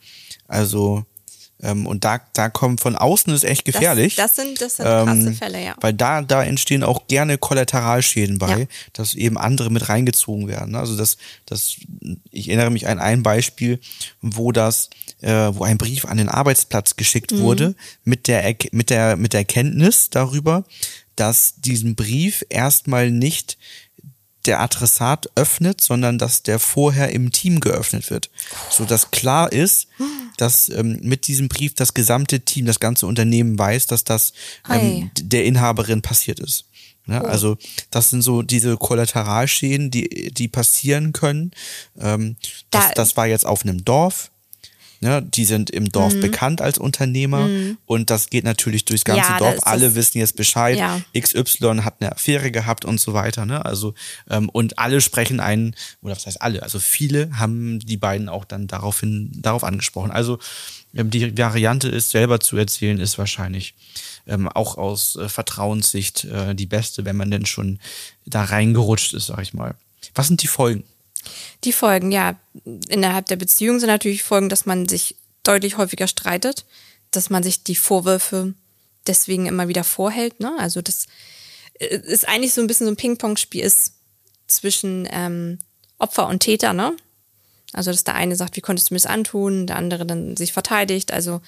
Also 0.48 1.04
Ähm, 1.62 1.86
und 1.86 2.04
da, 2.04 2.20
da 2.32 2.48
kommt 2.48 2.80
von 2.80 2.96
außen 2.96 3.32
ist 3.34 3.44
echt 3.44 3.64
gefährlich. 3.64 4.16
Das, 4.16 4.34
das 4.34 4.44
sind, 4.44 4.60
das 4.60 4.76
sind 4.76 4.86
krasse 4.86 5.10
Ähm, 5.28 5.34
Fälle, 5.34 5.64
ja. 5.64 5.74
Weil 5.80 5.92
da, 5.92 6.22
da 6.22 6.42
entstehen 6.42 6.82
auch 6.82 7.06
gerne 7.06 7.36
Kollateralschäden 7.38 8.38
bei, 8.38 8.60
Ja. 8.60 8.66
dass 8.94 9.14
eben 9.14 9.36
andere 9.36 9.70
mit 9.70 9.88
reingezogen 9.88 10.48
werden. 10.48 10.74
Also 10.74 10.96
das, 10.96 11.16
das, 11.46 11.76
ich 12.30 12.48
erinnere 12.48 12.70
mich 12.70 12.88
an 12.88 12.98
ein 12.98 13.22
Beispiel, 13.22 13.78
wo 14.22 14.52
das, 14.52 14.90
äh, 15.20 15.30
wo 15.52 15.64
ein 15.64 15.76
Brief 15.78 16.04
an 16.06 16.16
den 16.16 16.28
Arbeitsplatz 16.28 16.96
geschickt 16.96 17.32
Mhm. 17.32 17.40
wurde 17.40 17.74
mit 18.04 18.26
der, 18.26 18.56
mit 18.72 18.88
der, 18.90 19.16
mit 19.16 19.32
der 19.32 19.44
Kenntnis 19.44 20.08
darüber, 20.10 20.64
dass 21.16 21.54
diesen 21.58 21.94
Brief 21.94 22.44
erstmal 22.48 23.10
nicht 23.10 23.58
der 24.46 24.60
Adressat 24.60 25.28
öffnet, 25.34 25.82
sondern 25.82 26.16
dass 26.16 26.42
der 26.42 26.58
vorher 26.58 27.10
im 27.10 27.30
Team 27.30 27.60
geöffnet 27.60 28.08
wird. 28.08 28.30
So 28.70 28.86
dass 28.86 29.10
klar 29.10 29.52
ist, 29.52 29.88
dass 30.40 30.68
ähm, 30.68 30.98
mit 31.02 31.26
diesem 31.26 31.48
Brief 31.48 31.74
das 31.74 31.94
gesamte 31.94 32.40
Team, 32.40 32.66
das 32.66 32.80
ganze 32.80 33.06
Unternehmen 33.06 33.58
weiß, 33.58 33.86
dass 33.86 34.04
das 34.04 34.32
ähm, 34.68 35.10
der 35.20 35.44
Inhaberin 35.44 36.02
passiert 36.02 36.40
ist. 36.40 36.64
Oh. 37.06 37.12
Ne? 37.12 37.24
Also 37.24 37.56
das 37.90 38.10
sind 38.10 38.22
so 38.22 38.42
diese 38.42 38.76
Kollateralschäden, 38.76 39.90
die, 39.90 40.30
die 40.32 40.48
passieren 40.48 41.12
können. 41.12 41.50
Ähm, 41.98 42.36
das, 42.70 42.88
Da- 42.88 42.92
das 42.94 43.16
war 43.16 43.26
jetzt 43.26 43.46
auf 43.46 43.62
einem 43.64 43.84
Dorf. 43.84 44.30
Ne? 45.02 45.22
Die 45.22 45.46
sind 45.46 45.70
im 45.70 45.90
Dorf 45.90 46.14
Mhm. 46.14 46.20
bekannt 46.20 46.60
als 46.60 46.76
Unternehmer 46.76 47.48
und 47.86 48.10
das 48.10 48.28
geht 48.28 48.44
natürlich 48.44 48.84
durchs 48.84 49.04
ganze 49.04 49.32
Ja, 49.32 49.38
Dorf. 49.38 49.56
Alle 49.62 49.94
wissen 49.94 50.18
jetzt 50.18 50.36
Bescheid. 50.36 50.76
Ja. 50.78 51.00
XY 51.18 51.80
hat 51.84 51.96
eine 52.00 52.12
Affäre 52.12 52.50
gehabt 52.50 52.84
und 52.84 53.00
so 53.00 53.14
weiter. 53.14 53.46
Ne? 53.46 53.64
Also 53.64 53.94
ähm, 54.28 54.50
und 54.50 54.78
alle 54.78 55.00
sprechen 55.00 55.40
einen 55.40 55.74
oder 56.02 56.14
was 56.16 56.26
heißt 56.26 56.42
alle? 56.42 56.62
Also 56.62 56.78
viele 56.78 57.30
haben 57.38 57.78
die 57.80 57.96
beiden 57.96 58.28
auch 58.28 58.44
dann 58.44 58.66
daraufhin 58.66 59.30
darauf 59.40 59.64
angesprochen. 59.64 60.10
Also 60.10 60.38
ähm, 60.94 61.08
die 61.10 61.36
Variante 61.38 61.88
ist 61.88 62.10
selber 62.10 62.38
zu 62.40 62.58
erzählen 62.58 63.00
ist 63.00 63.16
wahrscheinlich 63.16 63.74
ähm, 64.26 64.48
auch 64.48 64.76
aus 64.76 65.16
äh, 65.16 65.30
Vertrauenssicht 65.30 66.24
äh, 66.26 66.54
die 66.54 66.66
beste, 66.66 67.06
wenn 67.06 67.16
man 67.16 67.30
denn 67.30 67.46
schon 67.46 67.78
da 68.26 68.44
reingerutscht 68.44 69.14
ist, 69.14 69.26
sag 69.26 69.40
ich 69.40 69.54
mal. 69.54 69.74
Was 70.14 70.28
sind 70.28 70.42
die 70.42 70.46
Folgen? 70.46 70.84
Die 71.64 71.72
Folgen, 71.72 72.12
ja, 72.12 72.38
innerhalb 72.88 73.26
der 73.26 73.36
Beziehung 73.36 73.80
sind 73.80 73.88
natürlich 73.88 74.22
Folgen, 74.22 74.48
dass 74.48 74.66
man 74.66 74.88
sich 74.88 75.16
deutlich 75.42 75.76
häufiger 75.76 76.08
streitet, 76.08 76.64
dass 77.10 77.30
man 77.30 77.42
sich 77.42 77.64
die 77.64 77.76
Vorwürfe 77.76 78.54
deswegen 79.06 79.46
immer 79.46 79.68
wieder 79.68 79.84
vorhält. 79.84 80.40
Ne? 80.40 80.54
Also 80.58 80.82
das 80.82 81.06
äh, 81.78 81.96
ist 81.96 82.28
eigentlich 82.28 82.54
so 82.54 82.60
ein 82.60 82.66
bisschen 82.66 82.86
so 82.86 82.92
ein 82.92 82.96
Ping-Pong-Spiel 82.96 83.62
ist 83.62 83.94
zwischen 84.46 85.08
ähm, 85.10 85.58
Opfer 85.98 86.26
und 86.28 86.40
Täter, 86.40 86.72
ne? 86.72 86.96
Also 87.72 87.92
dass 87.92 88.04
der 88.04 88.16
eine 88.16 88.34
sagt, 88.34 88.56
wie 88.56 88.60
konntest 88.60 88.90
du 88.90 88.94
mir 88.94 89.00
das 89.00 89.06
antun, 89.06 89.68
der 89.68 89.76
andere 89.76 90.04
dann 90.04 90.36
sich 90.36 90.52
verteidigt. 90.52 91.12
Also 91.12 91.40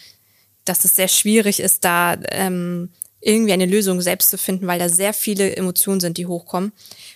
dass 0.64 0.84
es 0.84 0.94
sehr 0.94 1.08
schwierig 1.08 1.58
ist, 1.58 1.84
da 1.84 2.16
ähm, 2.28 2.90
irgendwie 3.20 3.52
eine 3.52 3.66
Lösung 3.66 4.00
selbst 4.00 4.30
zu 4.30 4.38
finden, 4.38 4.66
weil 4.66 4.78
da 4.78 4.88
sehr 4.88 5.14
viele 5.14 5.56
Emotionen 5.56 6.00
sind, 6.00 6.18
die 6.18 6.26
hochkommen. 6.26 6.72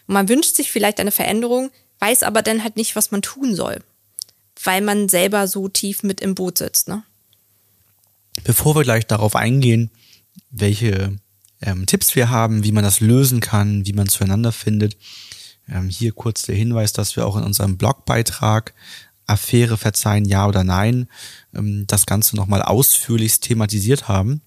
Und 0.06 0.14
man 0.14 0.28
wünscht 0.28 0.56
sich 0.56 0.72
vielleicht 0.72 0.98
eine 0.98 1.12
Veränderung, 1.12 1.70
weiß 1.98 2.22
aber 2.22 2.42
dann 2.42 2.62
halt 2.62 2.76
nicht, 2.76 2.96
was 2.96 3.10
man 3.10 3.22
tun 3.22 3.54
soll, 3.54 3.82
weil 4.62 4.80
man 4.80 5.08
selber 5.08 5.48
so 5.48 5.68
tief 5.68 6.02
mit 6.02 6.20
im 6.20 6.34
Boot 6.34 6.58
sitzt. 6.58 6.88
Ne? 6.88 7.02
Bevor 8.44 8.74
wir 8.74 8.82
gleich 8.82 9.06
darauf 9.06 9.36
eingehen, 9.36 9.90
welche 10.50 11.16
ähm, 11.62 11.86
Tipps 11.86 12.14
wir 12.14 12.30
haben, 12.30 12.64
wie 12.64 12.72
man 12.72 12.84
das 12.84 13.00
lösen 13.00 13.40
kann, 13.40 13.86
wie 13.86 13.92
man 13.92 14.08
zueinander 14.08 14.52
findet, 14.52 14.96
ähm, 15.68 15.88
hier 15.88 16.12
kurz 16.12 16.42
der 16.42 16.54
Hinweis, 16.54 16.92
dass 16.92 17.16
wir 17.16 17.26
auch 17.26 17.36
in 17.36 17.44
unserem 17.44 17.76
Blogbeitrag 17.76 18.74
Affäre 19.26 19.76
verzeihen, 19.76 20.24
ja 20.24 20.46
oder 20.46 20.62
nein, 20.62 21.08
ähm, 21.54 21.86
das 21.86 22.06
Ganze 22.06 22.36
nochmal 22.36 22.62
ausführlichst 22.62 23.42
thematisiert 23.42 24.08
haben. 24.08 24.42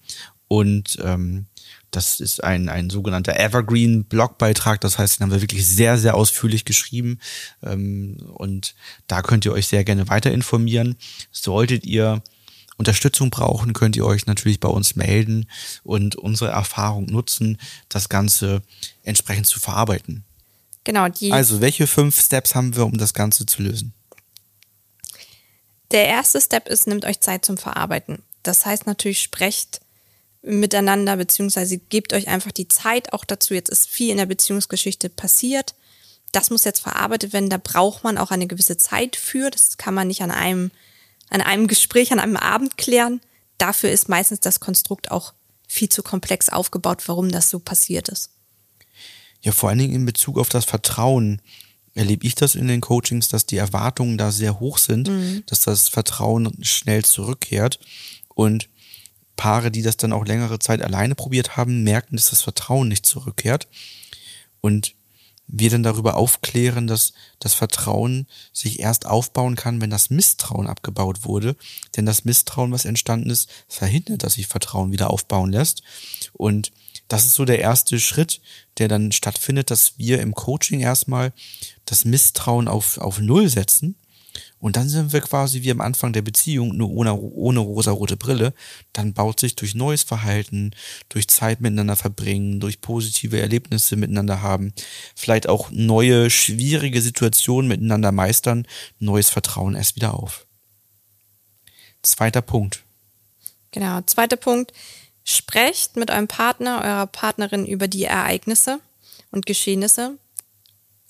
Und 0.48 0.98
ähm, 1.03 1.46
das 1.91 2.19
ist 2.19 2.43
ein, 2.43 2.69
ein 2.69 2.89
sogenannter 2.89 3.39
Evergreen-Blogbeitrag. 3.39 4.81
Das 4.81 4.98
heißt, 4.98 5.19
den 5.19 5.24
haben 5.24 5.31
wir 5.31 5.41
wirklich 5.41 5.67
sehr, 5.67 5.98
sehr 5.98 6.15
ausführlich 6.15 6.65
geschrieben. 6.65 7.19
Ähm, 7.63 8.17
und 8.34 8.75
da 9.08 9.22
könnt 9.22 9.46
ihr 9.46 9.53
euch 9.53 9.67
sehr 9.67 9.84
gerne 9.84 10.10
weiter 10.10 10.31
informieren. 10.31 10.96
Solltet 11.31 11.86
ihr 11.86 12.22
Unterstützung 12.77 13.29
brauchen, 13.29 13.74
könnt 13.74 13.98
ihr 13.98 14.05
euch 14.05 14.25
natürlich 14.25 14.60
bei 14.60 14.69
uns 14.69 14.96
melden 14.96 15.48
und 15.84 16.15
unsere 16.15 16.51
Erfahrung 16.51 17.05
nutzen, 17.08 17.58
das 17.89 18.08
Ganze 18.08 18.62
entsprechend 19.03 19.48
zu 19.48 19.60
verarbeiten. 19.60 20.24
Genau, 20.86 21.10
die, 21.10 21.31
Also, 21.31 21.60
welche 21.60 21.88
fünf 21.88 22.22
Steps 22.22 22.55
haben 22.55 22.75
wir, 22.75 22.86
um 22.86 22.98
das 22.98 23.13
Ganze 23.13 23.46
zu 23.46 23.62
lösen? 23.62 23.93
der 25.91 26.08
erste 26.08 26.39
Step 26.39 26.67
ist, 26.67 26.88
nehmt 26.88 27.05
euch 27.05 27.19
Zeit 27.19 27.46
zum 27.46 27.58
Verarbeiten. 27.58 28.22
Das 28.43 28.65
heißt 28.65 28.86
natürlich, 28.86 29.22
sprecht 29.22 29.81
miteinander, 30.41 31.17
beziehungsweise 31.17 31.77
gebt 31.77 32.13
euch 32.13 32.27
einfach 32.27 32.51
die 32.51 32.67
Zeit 32.67 33.13
auch 33.13 33.25
dazu. 33.25 33.53
Jetzt 33.53 33.69
ist 33.69 33.89
viel 33.89 34.12
in 34.12 34.17
der 34.17 34.25
Beziehungsgeschichte 34.25 35.10
passiert. 35.10 35.75
Das 36.31 36.50
muss 36.50 36.63
jetzt 36.63 36.79
verarbeitet 36.79 37.34
werden. 37.34 37.50
Da 37.50 37.58
braucht 37.58 38.03
man 38.03 38.17
auch 38.17 38.31
eine 38.31 38.48
gewisse 38.48 38.77
Zeit 38.77 39.15
für. 39.15 39.50
Das 39.50 39.77
kann 39.77 39.93
man 39.93 40.08
nicht 40.08 40.22
an 40.22 40.31
einem, 40.31 40.72
an 41.29 41.41
einem 41.41 41.67
Gespräch, 41.67 42.12
an 42.12 42.19
einem 42.19 42.38
Abend 42.38 42.77
klären. 42.77 43.22
Dafür 43.58 43.91
ist 43.91 44.08
meistens 44.08 44.39
das 44.39 44.60
Konstrukt 44.60 45.12
auch 45.12 45.34
viel 45.67 45.89
zu 45.89 46.01
komplex 46.03 46.50
aufgebaut, 46.50 47.03
warum 47.08 47.31
das 47.31 47.50
so 47.50 47.60
passiert 47.60 48.10
ist. 48.10 48.31
Ja, 49.41 49.51
vor 49.51 49.69
allen 49.69 49.79
Dingen 49.79 49.96
in 49.96 50.05
Bezug 50.05 50.38
auf 50.38 50.50
das 50.50 50.65
Vertrauen 50.65 51.41
erlebe 51.93 52.25
ich 52.25 52.36
das 52.36 52.55
in 52.55 52.67
den 52.67 52.81
Coachings, 52.81 53.27
dass 53.27 53.46
die 53.46 53.58
Erwartungen 53.58 54.17
da 54.17 54.31
sehr 54.31 54.60
hoch 54.60 54.77
sind, 54.77 55.10
dass 55.48 55.62
das 55.62 55.89
Vertrauen 55.89 56.51
schnell 56.62 57.03
zurückkehrt 57.03 57.79
und 58.36 58.69
Paare, 59.39 59.72
die 59.72 59.84
das 59.84 59.96
dann 59.96 60.12
auch 60.12 60.25
längere 60.25 60.60
Zeit 60.60 60.81
alleine 60.81 61.15
probiert 61.15 61.55
haben, 61.55 61.84
merken, 61.84 62.17
dass 62.17 62.29
das 62.29 62.41
Vertrauen 62.41 62.89
nicht 62.89 63.05
zurückkehrt 63.05 63.69
und 64.60 64.96
wir 65.48 65.69
dann 65.69 65.81
darüber 65.81 66.17
aufklären, 66.17 66.88
dass 66.88 67.13
das 67.39 67.53
Vertrauen 67.53 68.27
sich 68.51 68.81
erst 68.81 69.05
aufbauen 69.05 69.55
kann, 69.55 69.79
wenn 69.79 69.89
das 69.89 70.10
Misstrauen 70.10 70.67
abgebaut 70.67 71.24
wurde. 71.24 71.55
Denn 71.96 72.05
das 72.05 72.25
Misstrauen, 72.25 72.74
was 72.74 72.84
entstanden 72.84 73.29
ist, 73.29 73.50
verhindert, 73.69 74.24
dass 74.24 74.34
sich 74.34 74.48
Vertrauen 74.48 74.91
wieder 74.91 75.10
aufbauen 75.10 75.53
lässt. 75.53 75.84
Und 76.34 76.74
das 77.08 77.25
ist 77.25 77.36
so 77.36 77.46
der 77.46 77.60
erste 77.60 77.98
Schritt, 78.01 78.41
der 78.77 78.89
dann 78.89 79.13
stattfindet, 79.13 79.72
dass 79.72 79.93
wir 79.98 80.19
im 80.19 80.36
Coaching 80.36 80.81
erstmal 80.81 81.31
das 81.86 82.03
Misstrauen 82.03 82.67
auf, 82.67 82.98
auf 82.98 83.19
Null 83.19 83.48
setzen. 83.48 83.96
Und 84.60 84.75
dann 84.75 84.89
sind 84.89 85.13
wir 85.13 85.22
quasi 85.22 85.62
wie 85.62 85.72
am 85.72 85.80
Anfang 85.80 86.12
der 86.12 86.22
Beziehung, 86.22 86.75
nur 86.75 86.89
ohne, 86.89 87.13
ohne 87.13 87.60
rosarote 87.60 88.18
Brille. 88.18 88.54
Dann 88.92 89.13
baut 89.13 89.39
sich 89.39 89.56
durch 89.56 89.74
neues 89.74 90.04
Verhalten, 90.04 90.72
durch 91.08 91.30
Zeit 91.30 91.62
miteinander 91.62 91.96
verbringen, 91.96 92.60
durch 92.60 92.82
positive 92.82 93.39
Erlebnisse 93.39 93.96
miteinander 93.96 94.42
haben, 94.42 94.74
vielleicht 95.16 95.48
auch 95.48 95.72
neue, 95.72 96.30
schwierige 96.30 97.01
Situationen 97.01 97.70
miteinander 97.70 98.12
meistern, 98.12 98.68
neues 99.00 99.30
Vertrauen 99.30 99.75
erst 99.75 99.96
wieder 99.96 100.13
auf. 100.13 100.46
Zweiter 102.01 102.42
Punkt. 102.42 102.84
Genau. 103.72 104.01
Zweiter 104.01 104.38
Punkt. 104.38 104.74
Sprecht 105.24 105.96
mit 105.96 106.10
eurem 106.12 106.28
Partner, 106.28 106.82
eurer 106.84 107.08
Partnerin 107.08 107.66
über 107.66 107.88
die 107.88 108.06
Ereignisse 108.06 108.80
und 109.32 109.46
Geschehnisse, 109.46 110.18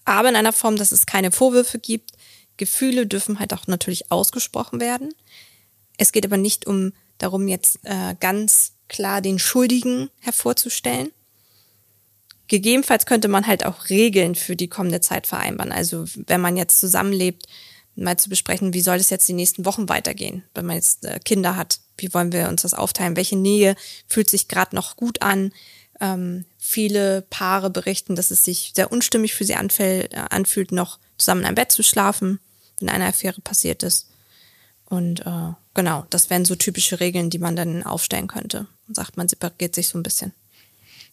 aber 0.03 0.29
in 0.29 0.36
einer 0.36 0.51
Form, 0.53 0.75
dass 0.75 0.91
es 0.91 1.06
keine 1.06 1.32
Vorwürfe 1.32 1.79
gibt. 1.79 2.12
Gefühle 2.60 3.08
dürfen 3.08 3.39
halt 3.39 3.54
auch 3.54 3.66
natürlich 3.66 4.12
ausgesprochen 4.12 4.80
werden. 4.80 5.16
Es 5.98 6.12
geht 6.12 6.25
aber 6.25 6.38
nicht 6.38 6.68
um 6.68 6.94
darum, 7.18 7.48
jetzt 7.48 7.80
äh, 7.84 8.16
ganz 8.20 8.74
klar 8.88 9.22
den 9.22 9.39
Schuldigen 9.39 10.10
hervorzustellen. 10.20 11.10
Gegebenenfalls 12.48 13.06
könnte 13.06 13.28
man 13.28 13.48
halt 13.48 13.66
auch 13.66 13.89
Regeln 13.89 14.36
für 14.36 14.56
die 14.56 14.68
kommende 14.68 15.01
Zeit 15.01 15.28
vereinbaren. 15.28 15.72
Also 15.72 16.06
wenn 16.28 16.42
man 16.42 16.58
jetzt 16.58 16.80
zusammenlebt, 16.80 17.48
mal 17.96 18.18
zu 18.18 18.30
besprechen, 18.30 18.74
wie 18.74 18.82
soll 18.82 18.98
es 18.98 19.10
jetzt 19.10 19.28
die 19.28 19.34
nächsten 19.34 19.66
Wochen 19.66 19.89
weitergehen, 19.89 20.44
wenn 20.54 20.66
man 20.66 20.75
jetzt 20.75 21.06
äh, 21.06 21.20
Kinder 21.20 21.56
hat. 21.56 21.80
Wie 21.98 22.13
wollen 22.13 22.32
wir 22.32 22.48
uns 22.48 22.62
das 22.62 22.74
aufteilen? 22.74 23.18
Welche 23.18 23.36
Nähe 23.36 23.75
fühlt 24.08 24.30
sich 24.30 24.48
gerade 24.48 24.75
noch 24.75 24.96
gut 24.96 25.22
an? 25.22 25.51
Ähm, 26.00 26.46
viele 26.58 27.24
Paare 27.30 27.70
berichten, 27.70 28.16
dass 28.16 28.32
es 28.32 28.46
sich 28.46 28.72
sehr 28.74 28.92
unstimmig 28.92 29.34
für 29.34 29.44
sie 29.44 29.54
äh, 29.54 30.08
anfühlt, 30.30 30.72
noch 30.72 30.98
zusammen 31.18 31.44
einem 31.44 31.56
Bett 31.56 31.72
zu 31.72 31.84
schlafen, 31.84 32.39
wenn 32.79 32.89
eine 32.89 33.05
Affäre 33.05 33.41
passiert 33.41 33.83
ist. 33.83 34.07
Und 34.86 35.21
äh, 35.21 35.53
genau, 35.74 36.05
das 36.09 36.29
wären 36.29 36.45
so 36.45 36.55
typische 36.55 37.00
Regeln, 37.00 37.29
die 37.29 37.39
man 37.39 37.55
dann 37.55 37.83
aufstellen 37.83 38.27
könnte. 38.27 38.67
Und 38.88 38.95
sagt, 38.95 39.17
man 39.17 39.27
separiert 39.27 39.75
sich 39.75 39.88
so 39.88 40.00
ein 40.00 40.03
bisschen. 40.03 40.33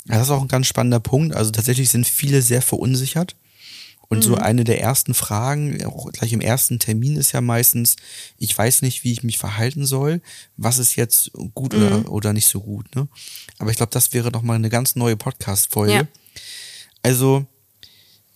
Ja, 0.06 0.14
das 0.14 0.28
ist 0.28 0.30
auch 0.30 0.40
ein 0.40 0.48
ganz 0.48 0.66
spannender 0.66 1.00
Punkt. 1.00 1.34
Also 1.34 1.50
tatsächlich 1.50 1.90
sind 1.90 2.06
viele 2.06 2.40
sehr 2.42 2.62
verunsichert. 2.62 3.36
Und 4.08 4.22
so 4.22 4.36
eine 4.36 4.62
der 4.62 4.80
ersten 4.80 5.14
Fragen, 5.14 5.84
auch 5.84 6.10
gleich 6.12 6.32
im 6.32 6.40
ersten 6.40 6.78
Termin 6.78 7.16
ist 7.16 7.32
ja 7.32 7.40
meistens, 7.40 7.96
ich 8.38 8.56
weiß 8.56 8.82
nicht, 8.82 9.02
wie 9.02 9.10
ich 9.10 9.24
mich 9.24 9.36
verhalten 9.36 9.84
soll, 9.84 10.20
was 10.56 10.78
ist 10.78 10.94
jetzt 10.94 11.32
gut 11.54 11.74
oder, 11.74 12.10
oder 12.10 12.32
nicht 12.32 12.46
so 12.46 12.60
gut. 12.60 12.94
Ne? 12.94 13.08
Aber 13.58 13.70
ich 13.70 13.76
glaube, 13.76 13.90
das 13.90 14.12
wäre 14.12 14.30
doch 14.30 14.42
mal 14.42 14.54
eine 14.54 14.70
ganz 14.70 14.94
neue 14.94 15.16
Podcast-Folge. 15.16 15.92
Ja. 15.92 16.06
Also 17.02 17.46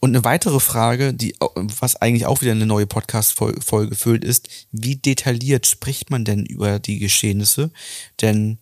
Und 0.01 0.11
eine 0.11 0.25
weitere 0.25 0.61
Frage, 0.61 1.13
die, 1.13 1.35
was 1.39 1.97
eigentlich 1.97 2.25
auch 2.25 2.41
wieder 2.41 2.53
eine 2.53 2.67
neue 2.67 2.87
Podcast-Folge 2.87 3.95
füllt, 3.95 4.25
ist, 4.25 4.49
wie 4.73 4.97
detailliert 4.97 5.67
spricht 5.67 6.11
man 6.11 6.25
denn 6.25 6.47
über 6.47 6.79
die 6.79 6.99
Geschehnisse? 6.99 7.71
Denn 8.23 8.59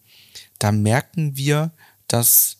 da 0.59 0.73
merken 0.73 1.37
wir, 1.37 1.71
dass 2.09 2.57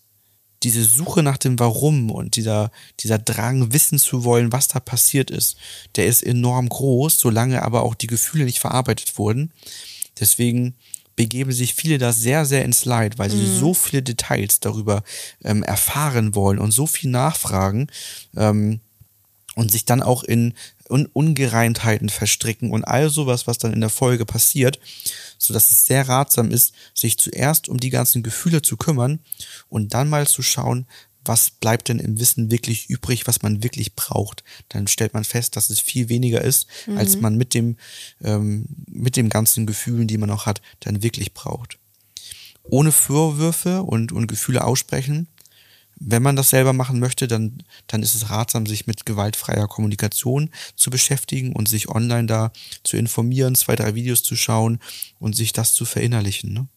diese 0.63 0.85
Suche 0.85 1.23
nach 1.23 1.39
dem 1.39 1.59
Warum 1.59 2.11
und 2.11 2.37
dieser, 2.37 2.71
dieser 3.01 3.19
Drang, 3.19 3.73
wissen 3.73 3.99
zu 3.99 4.25
wollen, 4.25 4.53
was 4.53 4.69
da 4.69 4.81
passiert 4.81 5.31
ist, 5.31 5.57
der 5.97 6.07
ist 6.07 6.23
enorm 6.23 6.69
groß, 6.69 7.19
solange 7.19 7.63
aber 7.63 7.83
auch 7.83 7.95
die 7.95 8.09
Gefühle 8.09 8.45
nicht 8.45 8.59
verarbeitet 8.59 9.19
wurden. 9.19 9.53
Deswegen 10.19 10.75
begeben 11.19 11.51
sich 11.51 11.75
viele 11.75 11.99
da 11.99 12.13
sehr, 12.13 12.47
sehr 12.47 12.65
ins 12.65 12.85
Leid, 12.85 13.19
weil 13.19 13.29
sie 13.29 13.39
mhm. 13.39 13.59
so 13.59 13.75
viele 13.75 14.05
Details 14.05 14.61
darüber 14.61 15.03
ähm, 15.43 15.65
erfahren 15.65 16.37
wollen 16.37 16.61
und 16.61 16.71
so 16.71 16.87
viel 16.87 17.11
nachfragen 17.11 17.89
ähm, 18.37 18.79
und 19.57 19.73
sich 19.73 19.85
dann 19.85 20.01
auch 20.01 20.23
in 20.23 20.55
Un 20.89 21.07
Ungereimtheiten 21.13 22.09
verstricken 22.09 22.71
und 22.71 22.85
all 22.85 23.11
sowas, 23.11 23.49
was 23.49 23.59
dann 23.59 23.73
in 23.73 23.81
der 23.81 23.91
Folge 23.91 24.25
passiert, 24.25 24.79
so 25.39 25.53
dass 25.53 25.73
es 25.73 25.87
sehr 25.87 26.09
ratsam 26.09 26.53
ist, 26.53 26.73
sich 26.95 27.19
zuerst 27.19 27.69
um 27.69 27.79
die 27.79 27.91
ganzen 27.91 28.23
Gefühle 28.23 28.63
zu 28.63 28.77
kümmern 28.77 29.19
und 29.69 29.95
dann 29.95 30.09
mal 30.09 30.27
zu 30.27 30.41
schauen, 30.41 30.87
was 31.29 31.51
bleibt 31.51 31.89
denn 31.89 31.99
im 31.99 32.19
Wissen 32.19 32.51
wirklich 32.51 32.89
übrig, 32.91 33.27
was 33.27 33.43
man 33.43 33.63
wirklich 33.63 33.95
braucht. 33.95 34.43
Dann 34.69 34.87
stellt 34.87 35.15
man 35.15 35.25
fest, 35.25 35.57
dass 35.57 35.71
es 35.71 35.81
viel 35.81 36.09
weniger 36.09 36.43
ist, 36.43 36.67
mhm. 36.87 36.99
als 36.99 37.21
man 37.21 37.37
mit 37.37 37.55
dem, 37.55 37.77
ähm, 38.23 38.67
mit 38.87 39.17
dem 39.17 39.29
ganzen 39.29 39.67
Gefühlen, 39.67 40.09
die 40.09 40.19
man 40.19 40.29
noch 40.29 40.47
hat, 40.47 40.61
dann 40.81 41.03
wirklich 41.03 41.35
braucht. 41.35 41.79
Ohne 42.65 42.93
Vorwürfe 42.93 43.83
und, 43.83 44.13
und 44.13 44.27
Gefühle 44.27 44.65
aussprechen 44.65 45.29
wenn 46.01 46.23
man 46.23 46.37
das 46.37 46.51
selber 46.51 46.73
machen 46.73 47.01
möchte, 47.01 47.27
dann, 47.27 47.63
dann 47.87 48.03
ist 48.03 48.15
es 48.15 48.31
ratsam, 48.31 48.67
sich 48.67 48.87
mit 48.87 49.05
gewaltfreier 49.07 49.67
Kommunikation 49.67 50.51
zu 50.77 50.91
beschäftigen 50.91 51.53
und 51.53 51.69
sich 51.69 51.89
online 51.89 52.27
da 52.27 52.53
zu 52.85 52.97
informieren, 52.97 53.55
zwei, 53.55 53.77
drei 53.77 53.95
Videos 53.95 54.23
zu 54.23 54.37
schauen 54.37 54.79
und 55.19 55.35
sich 55.35 55.53
das 55.53 55.73
zu 55.73 55.85
verinnerlichen. 55.85 56.53
Ne? 56.53 56.69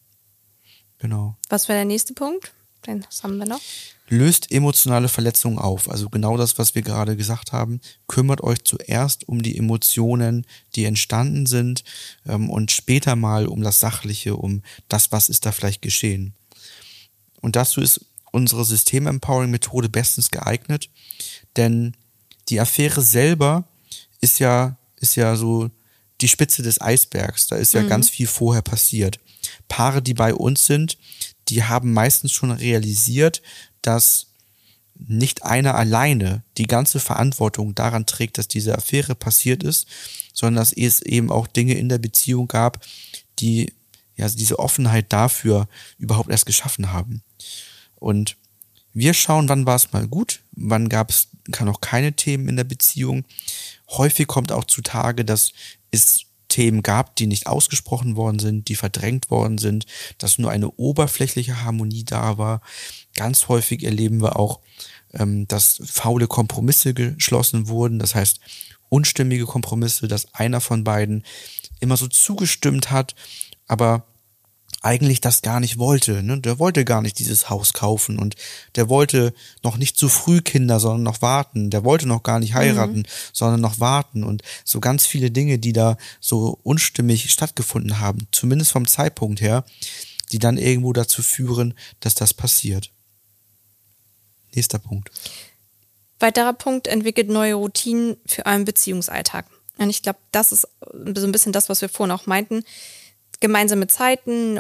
Genau. 1.00 1.38
Was 1.50 1.68
wäre 1.68 1.80
der 1.80 1.86
nächste 1.86 2.14
Punkt? 2.14 2.54
Den 2.88 3.06
haben 3.22 3.38
wir 3.38 3.46
noch. 3.46 3.62
Löst 4.10 4.52
emotionale 4.52 5.08
Verletzungen 5.08 5.58
auf. 5.58 5.90
Also 5.90 6.10
genau 6.10 6.36
das, 6.36 6.58
was 6.58 6.76
wir 6.76 6.82
gerade 6.82 7.16
gesagt 7.16 7.52
haben. 7.52 7.80
Kümmert 8.08 8.42
euch 8.42 8.64
zuerst 8.64 9.28
um 9.30 9.42
die 9.42 9.58
Emotionen, 9.58 10.46
die 10.76 10.86
entstanden 10.86 11.46
sind 11.46 11.84
ähm, 12.26 12.50
und 12.50 12.72
später 12.72 13.16
mal 13.16 13.48
um 13.48 13.62
das 13.62 13.80
Sachliche, 13.80 14.36
um 14.36 14.64
das, 14.90 15.12
was 15.12 15.30
ist 15.30 15.46
da 15.46 15.52
vielleicht 15.52 15.82
geschehen. 15.82 16.34
Und 17.40 17.56
dazu 17.56 17.82
ist 17.82 18.06
unsere 18.32 18.66
System-Empowering-Methode 18.66 19.90
bestens 19.90 20.32
geeignet, 20.32 20.90
denn 21.58 21.96
die 22.50 22.60
Affäre 22.60 23.02
selber 23.02 23.66
ist 24.20 24.40
ja, 24.40 24.78
ist 24.98 25.16
ja 25.16 25.36
so 25.36 25.70
die 26.22 26.28
Spitze 26.28 26.64
des 26.64 26.80
Eisbergs. 26.82 27.48
Da 27.48 27.56
ist 27.56 27.74
ja 27.74 27.82
mhm. 27.82 27.90
ganz 27.90 28.10
viel 28.10 28.28
vorher 28.28 28.62
passiert. 28.62 29.20
Paare, 29.68 30.02
die 30.02 30.14
bei 30.14 30.34
uns 30.34 30.66
sind, 30.66 30.98
die 31.52 31.64
haben 31.64 31.94
meistens 31.94 32.32
schon 32.32 32.52
realisiert, 32.52 33.42
dass 33.82 34.28
nicht 34.96 35.44
einer 35.44 35.76
alleine 35.76 36.44
die 36.58 36.68
ganze 36.68 37.00
Verantwortung 37.00 37.76
daran 37.76 38.06
trägt, 38.06 38.38
dass 38.38 38.48
diese 38.48 38.78
Affäre 38.78 39.16
passiert 39.16 39.64
ist, 39.64 39.88
sondern 40.34 40.62
dass 40.62 40.74
es 40.74 41.02
eben 41.02 41.32
auch 41.32 41.48
Dinge 41.48 41.74
in 41.74 41.90
der 41.90 41.98
Beziehung 41.98 42.48
gab, 42.48 42.84
die 43.40 43.74
ja 44.16 44.30
diese 44.30 44.60
Offenheit 44.60 45.12
dafür 45.12 45.68
überhaupt 45.98 46.30
erst 46.30 46.46
geschaffen 46.46 46.94
haben. 46.94 47.24
Und 47.96 48.38
wir 48.94 49.14
schauen, 49.14 49.50
wann 49.50 49.66
war 49.66 49.76
es 49.76 49.92
mal 49.92 50.08
gut, 50.08 50.42
wann 50.52 50.90
gab 50.90 51.10
es 51.10 51.28
noch 51.60 51.82
keine 51.82 52.14
Themen 52.14 52.48
in 52.50 52.56
der 52.56 52.64
Beziehung. 52.64 53.26
Häufig 53.90 54.28
kommt 54.28 54.52
auch 54.52 54.66
zutage, 54.66 55.26
dass 55.26 55.54
es 55.92 56.26
Themen 56.52 56.84
gab, 56.84 57.16
die 57.16 57.26
nicht 57.26 57.48
ausgesprochen 57.48 58.16
worden 58.16 58.40
sind, 58.40 58.68
die 58.68 58.76
verdrängt 58.76 59.32
worden 59.32 59.58
sind, 59.58 59.86
dass 60.18 60.38
nur 60.38 60.52
eine 60.52 60.70
oberflächliche 60.72 61.64
Harmonie 61.64 62.04
da 62.04 62.38
war. 62.38 62.62
Ganz 63.16 63.48
häufig 63.48 63.84
erleben 63.84 64.22
wir 64.22 64.38
auch, 64.38 64.60
ähm, 65.14 65.48
dass 65.48 65.82
faule 65.84 66.28
Kompromisse 66.28 66.94
geschlossen 66.94 67.68
wurden, 67.68 67.98
das 67.98 68.14
heißt 68.14 68.40
unstimmige 68.90 69.46
Kompromisse, 69.46 70.08
dass 70.08 70.34
einer 70.34 70.60
von 70.60 70.84
beiden 70.84 71.24
immer 71.80 71.98
so 71.98 72.08
zugestimmt 72.08 72.92
hat, 72.92 73.16
aber 73.68 74.06
eigentlich 74.82 75.22
das 75.22 75.44
gar 75.44 75.60
nicht 75.60 75.78
wollte. 75.78 76.24
Ne? 76.24 76.42
Der 76.42 76.58
wollte 76.58 76.84
gar 76.84 77.02
nicht 77.02 77.20
dieses 77.20 77.50
Haus 77.50 77.74
kaufen 77.74 78.18
und 78.18 78.36
der 78.76 78.90
wollte 78.90 79.34
noch 79.64 79.78
nicht 79.78 79.96
zu 79.96 80.10
früh 80.10 80.42
Kinder, 80.42 80.80
sondern 80.80 81.04
noch 81.04 81.22
warten. 81.22 81.70
Der 81.70 81.84
wollte 81.84 82.08
noch 82.08 82.24
gar 82.24 82.40
nicht 82.40 82.56
heiraten, 82.56 83.00
mhm. 83.00 83.06
sondern 83.32 83.62
noch 83.62 83.80
warten 83.80 84.24
und 84.24 84.42
so 84.66 84.80
ganz 84.80 85.06
viele 85.06 85.30
Dinge, 85.30 85.60
die 85.60 85.72
da 85.74 85.98
so 86.20 86.60
unstimmig 86.64 87.32
stattgefunden 87.32 88.00
haben, 88.00 88.28
zumindest 88.32 88.72
vom 88.72 88.88
Zeitpunkt 88.88 89.40
her, 89.40 89.64
die 90.32 90.40
dann 90.40 90.58
irgendwo 90.58 90.94
dazu 90.94 91.22
führen, 91.22 91.76
dass 92.00 92.16
das 92.16 92.34
passiert. 92.34 92.90
Nächster 94.56 94.80
Punkt. 94.80 95.12
Weiterer 96.20 96.54
Punkt, 96.54 96.88
entwickelt 96.88 97.30
neue 97.30 97.54
Routinen 97.54 98.18
für 98.26 98.46
euren 98.46 98.66
Beziehungsalltag. 98.66 99.46
Und 99.78 99.90
ich 99.90 100.02
glaube, 100.02 100.20
das 100.32 100.52
ist 100.52 100.68
so 100.82 101.26
ein 101.26 101.32
bisschen 101.32 101.52
das, 101.52 101.70
was 101.70 101.82
wir 101.82 101.90
vorhin 101.90 102.12
auch 102.12 102.26
meinten. 102.26 102.64
Gemeinsame 103.40 103.88
Zeiten, 103.88 104.60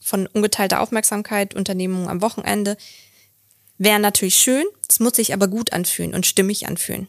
von 0.00 0.26
ungeteilter 0.26 0.80
Aufmerksamkeit, 0.80 1.54
Unternehmungen 1.54 2.08
am 2.08 2.20
Wochenende, 2.20 2.76
wäre 3.78 4.00
natürlich 4.00 4.36
schön. 4.36 4.64
Es 4.88 5.00
muss 5.00 5.16
sich 5.16 5.32
aber 5.32 5.48
gut 5.48 5.72
anfühlen 5.72 6.14
und 6.14 6.26
stimmig 6.26 6.66
anfühlen. 6.66 7.08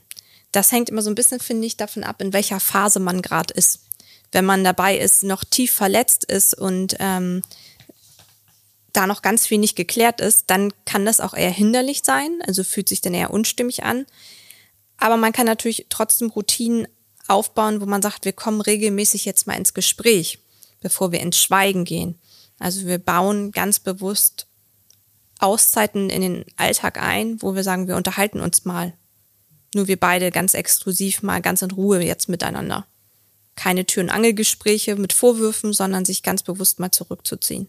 Das 0.52 0.72
hängt 0.72 0.90
immer 0.90 1.02
so 1.02 1.10
ein 1.10 1.16
bisschen, 1.16 1.40
finde 1.40 1.68
ich, 1.68 1.78
davon 1.78 2.04
ab, 2.04 2.22
in 2.22 2.34
welcher 2.34 2.60
Phase 2.60 3.00
man 3.00 3.22
gerade 3.22 3.54
ist. 3.54 3.82
Wenn 4.32 4.46
man 4.46 4.64
dabei 4.64 4.98
ist, 4.98 5.24
noch 5.24 5.44
tief 5.44 5.72
verletzt 5.72 6.26
ist 6.26 6.54
und 6.54 6.96
ähm, 7.00 7.42
da 8.94 9.08
noch 9.08 9.22
ganz 9.22 9.48
viel 9.48 9.58
nicht 9.58 9.76
geklärt 9.76 10.22
ist, 10.22 10.46
dann 10.48 10.74
kann 10.86 11.06
das 11.06 11.20
auch 11.20 11.34
eher 11.34 11.52
hinderlich 11.52 12.02
sein, 12.04 12.40
also 12.46 12.64
fühlt 12.64 12.90
sich 12.90 13.02
dann 13.02 13.14
eher 13.14 13.32
unstimmig 13.32 13.84
an. 13.84 14.06
Aber 14.98 15.18
man 15.18 15.32
kann 15.32 15.46
natürlich 15.46 15.86
trotzdem 15.90 16.30
Routinen 16.30 16.88
aufbauen, 17.28 17.82
wo 17.82 17.86
man 17.86 18.02
sagt, 18.02 18.26
wir 18.26 18.34
kommen 18.34 18.62
regelmäßig 18.62 19.26
jetzt 19.26 19.48
mal 19.48 19.54
ins 19.54 19.74
Gespräch, 19.74 20.40
bevor 20.82 21.12
wir 21.12 21.22
ins 21.22 21.38
Schweigen 21.38 21.86
gehen. 21.86 22.20
Also 22.60 22.86
wir 22.86 22.98
bauen 22.98 23.52
ganz 23.52 23.80
bewusst 23.80 24.48
Auszeiten 25.40 26.10
in 26.10 26.22
den 26.22 26.46
Alltag 26.58 27.02
ein, 27.02 27.42
wo 27.42 27.56
wir 27.56 27.64
sagen, 27.64 27.88
wir 27.88 27.96
unterhalten 27.96 28.42
uns 28.42 28.66
mal. 28.66 28.94
Nur 29.74 29.88
wir 29.88 29.98
beide 29.98 30.32
ganz 30.32 30.54
exklusiv 30.54 31.24
mal 31.24 31.42
ganz 31.42 31.62
in 31.62 31.72
Ruhe 31.72 32.04
jetzt 32.04 32.28
miteinander. 32.28 32.86
Keine 33.56 33.86
Tür- 33.86 34.04
und 34.04 34.10
Angelgespräche 34.10 34.96
mit 34.96 35.14
Vorwürfen, 35.14 35.74
sondern 35.74 36.06
sich 36.06 36.24
ganz 36.24 36.44
bewusst 36.44 36.80
mal 36.80 36.92
zurückzuziehen. 36.92 37.68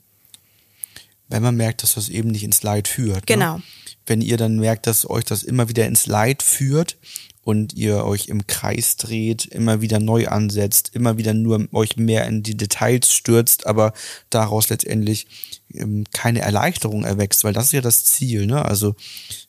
Wenn 1.29 1.43
man 1.43 1.57
merkt, 1.57 1.83
dass 1.83 1.95
das 1.95 2.09
eben 2.09 2.31
nicht 2.31 2.43
ins 2.43 2.63
Leid 2.63 2.89
führt. 2.89 3.29
Ne? 3.29 3.35
Genau. 3.35 3.57
Ne? 3.59 3.63
Wenn 4.07 4.21
ihr 4.21 4.37
dann 4.37 4.57
merkt, 4.59 4.89
dass 4.89 5.09
euch 5.09 5.25
das 5.25 5.45
immer 5.45 5.69
wieder 5.69 5.87
ins 5.87 6.07
Leid 6.07 6.43
führt, 6.43 6.97
und 7.43 7.73
ihr 7.73 8.05
euch 8.05 8.29
im 8.29 8.47
Kreis 8.47 8.97
dreht, 8.97 9.47
immer 9.47 9.81
wieder 9.81 9.99
neu 9.99 10.29
ansetzt, 10.29 10.91
immer 10.95 11.17
wieder 11.17 11.35
nur 11.35 11.67
euch 11.73 11.97
mehr 11.97 12.27
in 12.27 12.43
die 12.43 12.57
Details 12.57 13.13
stürzt, 13.13 13.67
aber 13.67 13.93
daraus 14.29 14.69
letztendlich 14.69 15.27
ähm, 15.75 16.05
keine 16.13 16.41
Erleichterung 16.41 17.05
erwächst, 17.05 17.45
weil 17.45 17.53
das 17.53 17.67
ist 17.67 17.73
ja 17.73 17.81
das 17.81 18.05
Ziel. 18.05 18.47
Ne? 18.47 18.65
Also 18.65 18.95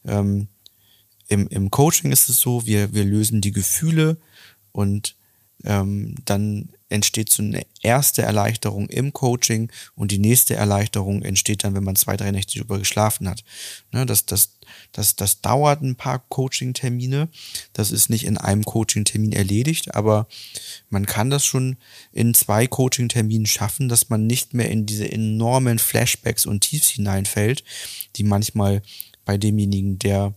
ähm, 0.06 0.48
im, 1.28 1.48
im 1.48 1.72
Coaching 1.72 2.12
ist 2.12 2.30
es 2.30 2.40
so, 2.40 2.66
wir, 2.66 2.94
wir 2.94 3.04
lösen 3.04 3.42
die 3.42 3.52
Gefühle 3.52 4.18
und 4.72 5.16
ähm, 5.64 6.16
dann 6.26 6.70
entsteht 6.92 7.30
so 7.30 7.42
eine 7.42 7.66
erste 7.82 8.22
Erleichterung 8.22 8.88
im 8.90 9.14
Coaching 9.14 9.72
und 9.96 10.12
die 10.12 10.20
nächste 10.20 10.56
Erleichterung 10.56 11.22
entsteht 11.24 11.64
dann, 11.64 11.74
wenn 11.74 11.84
man 11.84 11.96
zwei, 11.96 12.18
drei 12.18 12.32
Nächte 12.32 12.60
drüber 12.60 12.80
geschlafen 12.80 13.30
hat. 13.30 13.44
Ne, 13.92 14.06
das, 14.06 14.26
das, 14.26 14.58
das, 14.92 15.16
das 15.16 15.42
dauert 15.42 15.82
ein 15.82 15.96
paar 15.96 16.20
Coaching-Termine. 16.20 17.30
Das 17.74 17.92
ist 17.92 18.10
nicht 18.10 18.26
in 18.26 18.38
einem 18.38 18.64
Coaching-Termin 18.64 19.32
erledigt, 19.32 19.96
aber 19.96 20.28
man 20.90 21.06
kann 21.06 21.30
das 21.30 21.46
schon 21.46 21.78
in 22.12 22.34
zwei 22.34 22.68
Coaching-Terminen 22.68 23.46
schaffen, 23.48 23.90
dass 23.90 24.10
man 24.10 24.28
nicht 24.28 24.54
mehr 24.54 24.70
in 24.70 24.86
diese 24.86 25.12
enormen 25.12 25.80
Flashbacks 25.80 26.46
und 26.46 26.62
Tiefs 26.62 26.90
hineinfällt, 26.90 27.64
die 28.16 28.24
manchmal 28.24 28.82
bei 29.26 29.38
demjenigen, 29.38 30.00
der 30.00 30.34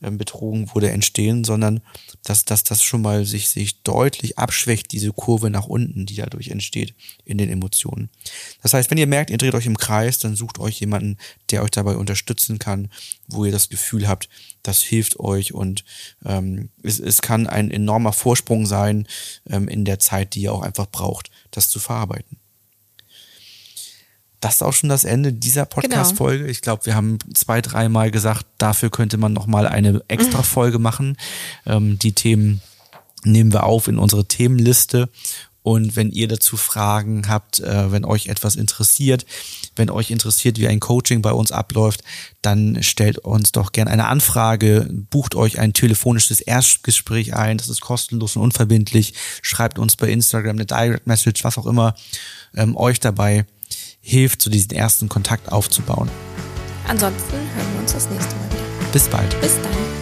betrogen 0.00 0.70
wurde, 0.74 0.90
entstehen, 0.90 1.44
sondern 1.44 1.80
dass, 2.24 2.44
dass 2.44 2.64
das 2.64 2.82
schon 2.82 3.02
mal 3.02 3.24
sich, 3.24 3.48
sich 3.48 3.82
deutlich 3.82 4.38
abschwächt, 4.38 4.92
diese 4.92 5.12
Kurve 5.12 5.50
nach 5.50 5.66
unten, 5.66 6.06
die 6.06 6.16
dadurch 6.16 6.48
entsteht 6.48 6.94
in 7.24 7.38
den 7.38 7.50
Emotionen. 7.50 8.08
Das 8.62 8.72
heißt, 8.72 8.90
wenn 8.90 8.98
ihr 8.98 9.06
merkt, 9.06 9.30
ihr 9.30 9.38
dreht 9.38 9.54
euch 9.54 9.66
im 9.66 9.76
Kreis, 9.76 10.18
dann 10.18 10.36
sucht 10.36 10.58
euch 10.58 10.80
jemanden, 10.80 11.18
der 11.50 11.62
euch 11.62 11.70
dabei 11.70 11.96
unterstützen 11.96 12.58
kann, 12.58 12.90
wo 13.28 13.44
ihr 13.44 13.52
das 13.52 13.68
Gefühl 13.68 14.08
habt, 14.08 14.28
das 14.62 14.82
hilft 14.82 15.20
euch 15.20 15.52
und 15.52 15.84
ähm, 16.24 16.70
es, 16.82 16.98
es 16.98 17.20
kann 17.20 17.46
ein 17.46 17.70
enormer 17.70 18.12
Vorsprung 18.12 18.66
sein 18.66 19.06
ähm, 19.48 19.68
in 19.68 19.84
der 19.84 19.98
Zeit, 19.98 20.34
die 20.34 20.42
ihr 20.42 20.52
auch 20.52 20.62
einfach 20.62 20.86
braucht, 20.86 21.30
das 21.50 21.68
zu 21.68 21.78
verarbeiten. 21.78 22.39
Das 24.40 24.56
ist 24.56 24.62
auch 24.62 24.72
schon 24.72 24.88
das 24.88 25.04
Ende 25.04 25.32
dieser 25.32 25.66
Genau. 25.66 25.74
Podcast-Folge. 25.74 26.46
Ich 26.46 26.62
glaube, 26.62 26.86
wir 26.86 26.94
haben 26.94 27.18
zwei, 27.34 27.60
dreimal 27.60 28.10
gesagt, 28.10 28.46
dafür 28.58 28.90
könnte 28.90 29.18
man 29.18 29.32
nochmal 29.32 29.66
eine 29.66 30.02
extra 30.08 30.42
Folge 30.42 30.78
machen. 30.78 31.16
Ähm, 31.66 31.98
die 31.98 32.12
Themen 32.12 32.62
nehmen 33.22 33.52
wir 33.52 33.64
auf 33.64 33.86
in 33.86 33.98
unsere 33.98 34.24
Themenliste. 34.24 35.10
Und 35.62 35.94
wenn 35.94 36.10
ihr 36.10 36.26
dazu 36.26 36.56
Fragen 36.56 37.28
habt, 37.28 37.60
äh, 37.60 37.92
wenn 37.92 38.06
euch 38.06 38.28
etwas 38.28 38.56
interessiert, 38.56 39.26
wenn 39.76 39.90
euch 39.90 40.10
interessiert, 40.10 40.58
wie 40.58 40.68
ein 40.68 40.80
Coaching 40.80 41.20
bei 41.20 41.32
uns 41.32 41.52
abläuft, 41.52 42.02
dann 42.40 42.82
stellt 42.82 43.18
uns 43.18 43.52
doch 43.52 43.72
gerne 43.72 43.90
eine 43.90 44.06
Anfrage, 44.06 44.88
bucht 45.10 45.34
euch 45.34 45.58
ein 45.58 45.74
telefonisches 45.74 46.40
Erstgespräch 46.40 47.34
ein, 47.34 47.58
das 47.58 47.68
ist 47.68 47.82
kostenlos 47.82 48.36
und 48.36 48.42
unverbindlich, 48.42 49.12
schreibt 49.42 49.78
uns 49.78 49.96
bei 49.96 50.08
Instagram 50.08 50.56
eine 50.56 50.64
Direct 50.64 51.06
Message, 51.06 51.44
was 51.44 51.58
auch 51.58 51.66
immer 51.66 51.94
ähm, 52.56 52.74
euch 52.74 52.98
dabei 52.98 53.44
hilft, 54.00 54.42
so 54.42 54.50
diesen 54.50 54.72
ersten 54.72 55.08
Kontakt 55.08 55.52
aufzubauen. 55.52 56.08
Ansonsten 56.88 57.32
hören 57.32 57.72
wir 57.74 57.80
uns 57.80 57.92
das 57.92 58.08
nächste 58.10 58.34
Mal 58.36 58.50
wieder. 58.50 58.92
Bis 58.92 59.08
bald. 59.08 59.40
Bis 59.40 59.54
dann. 59.62 59.99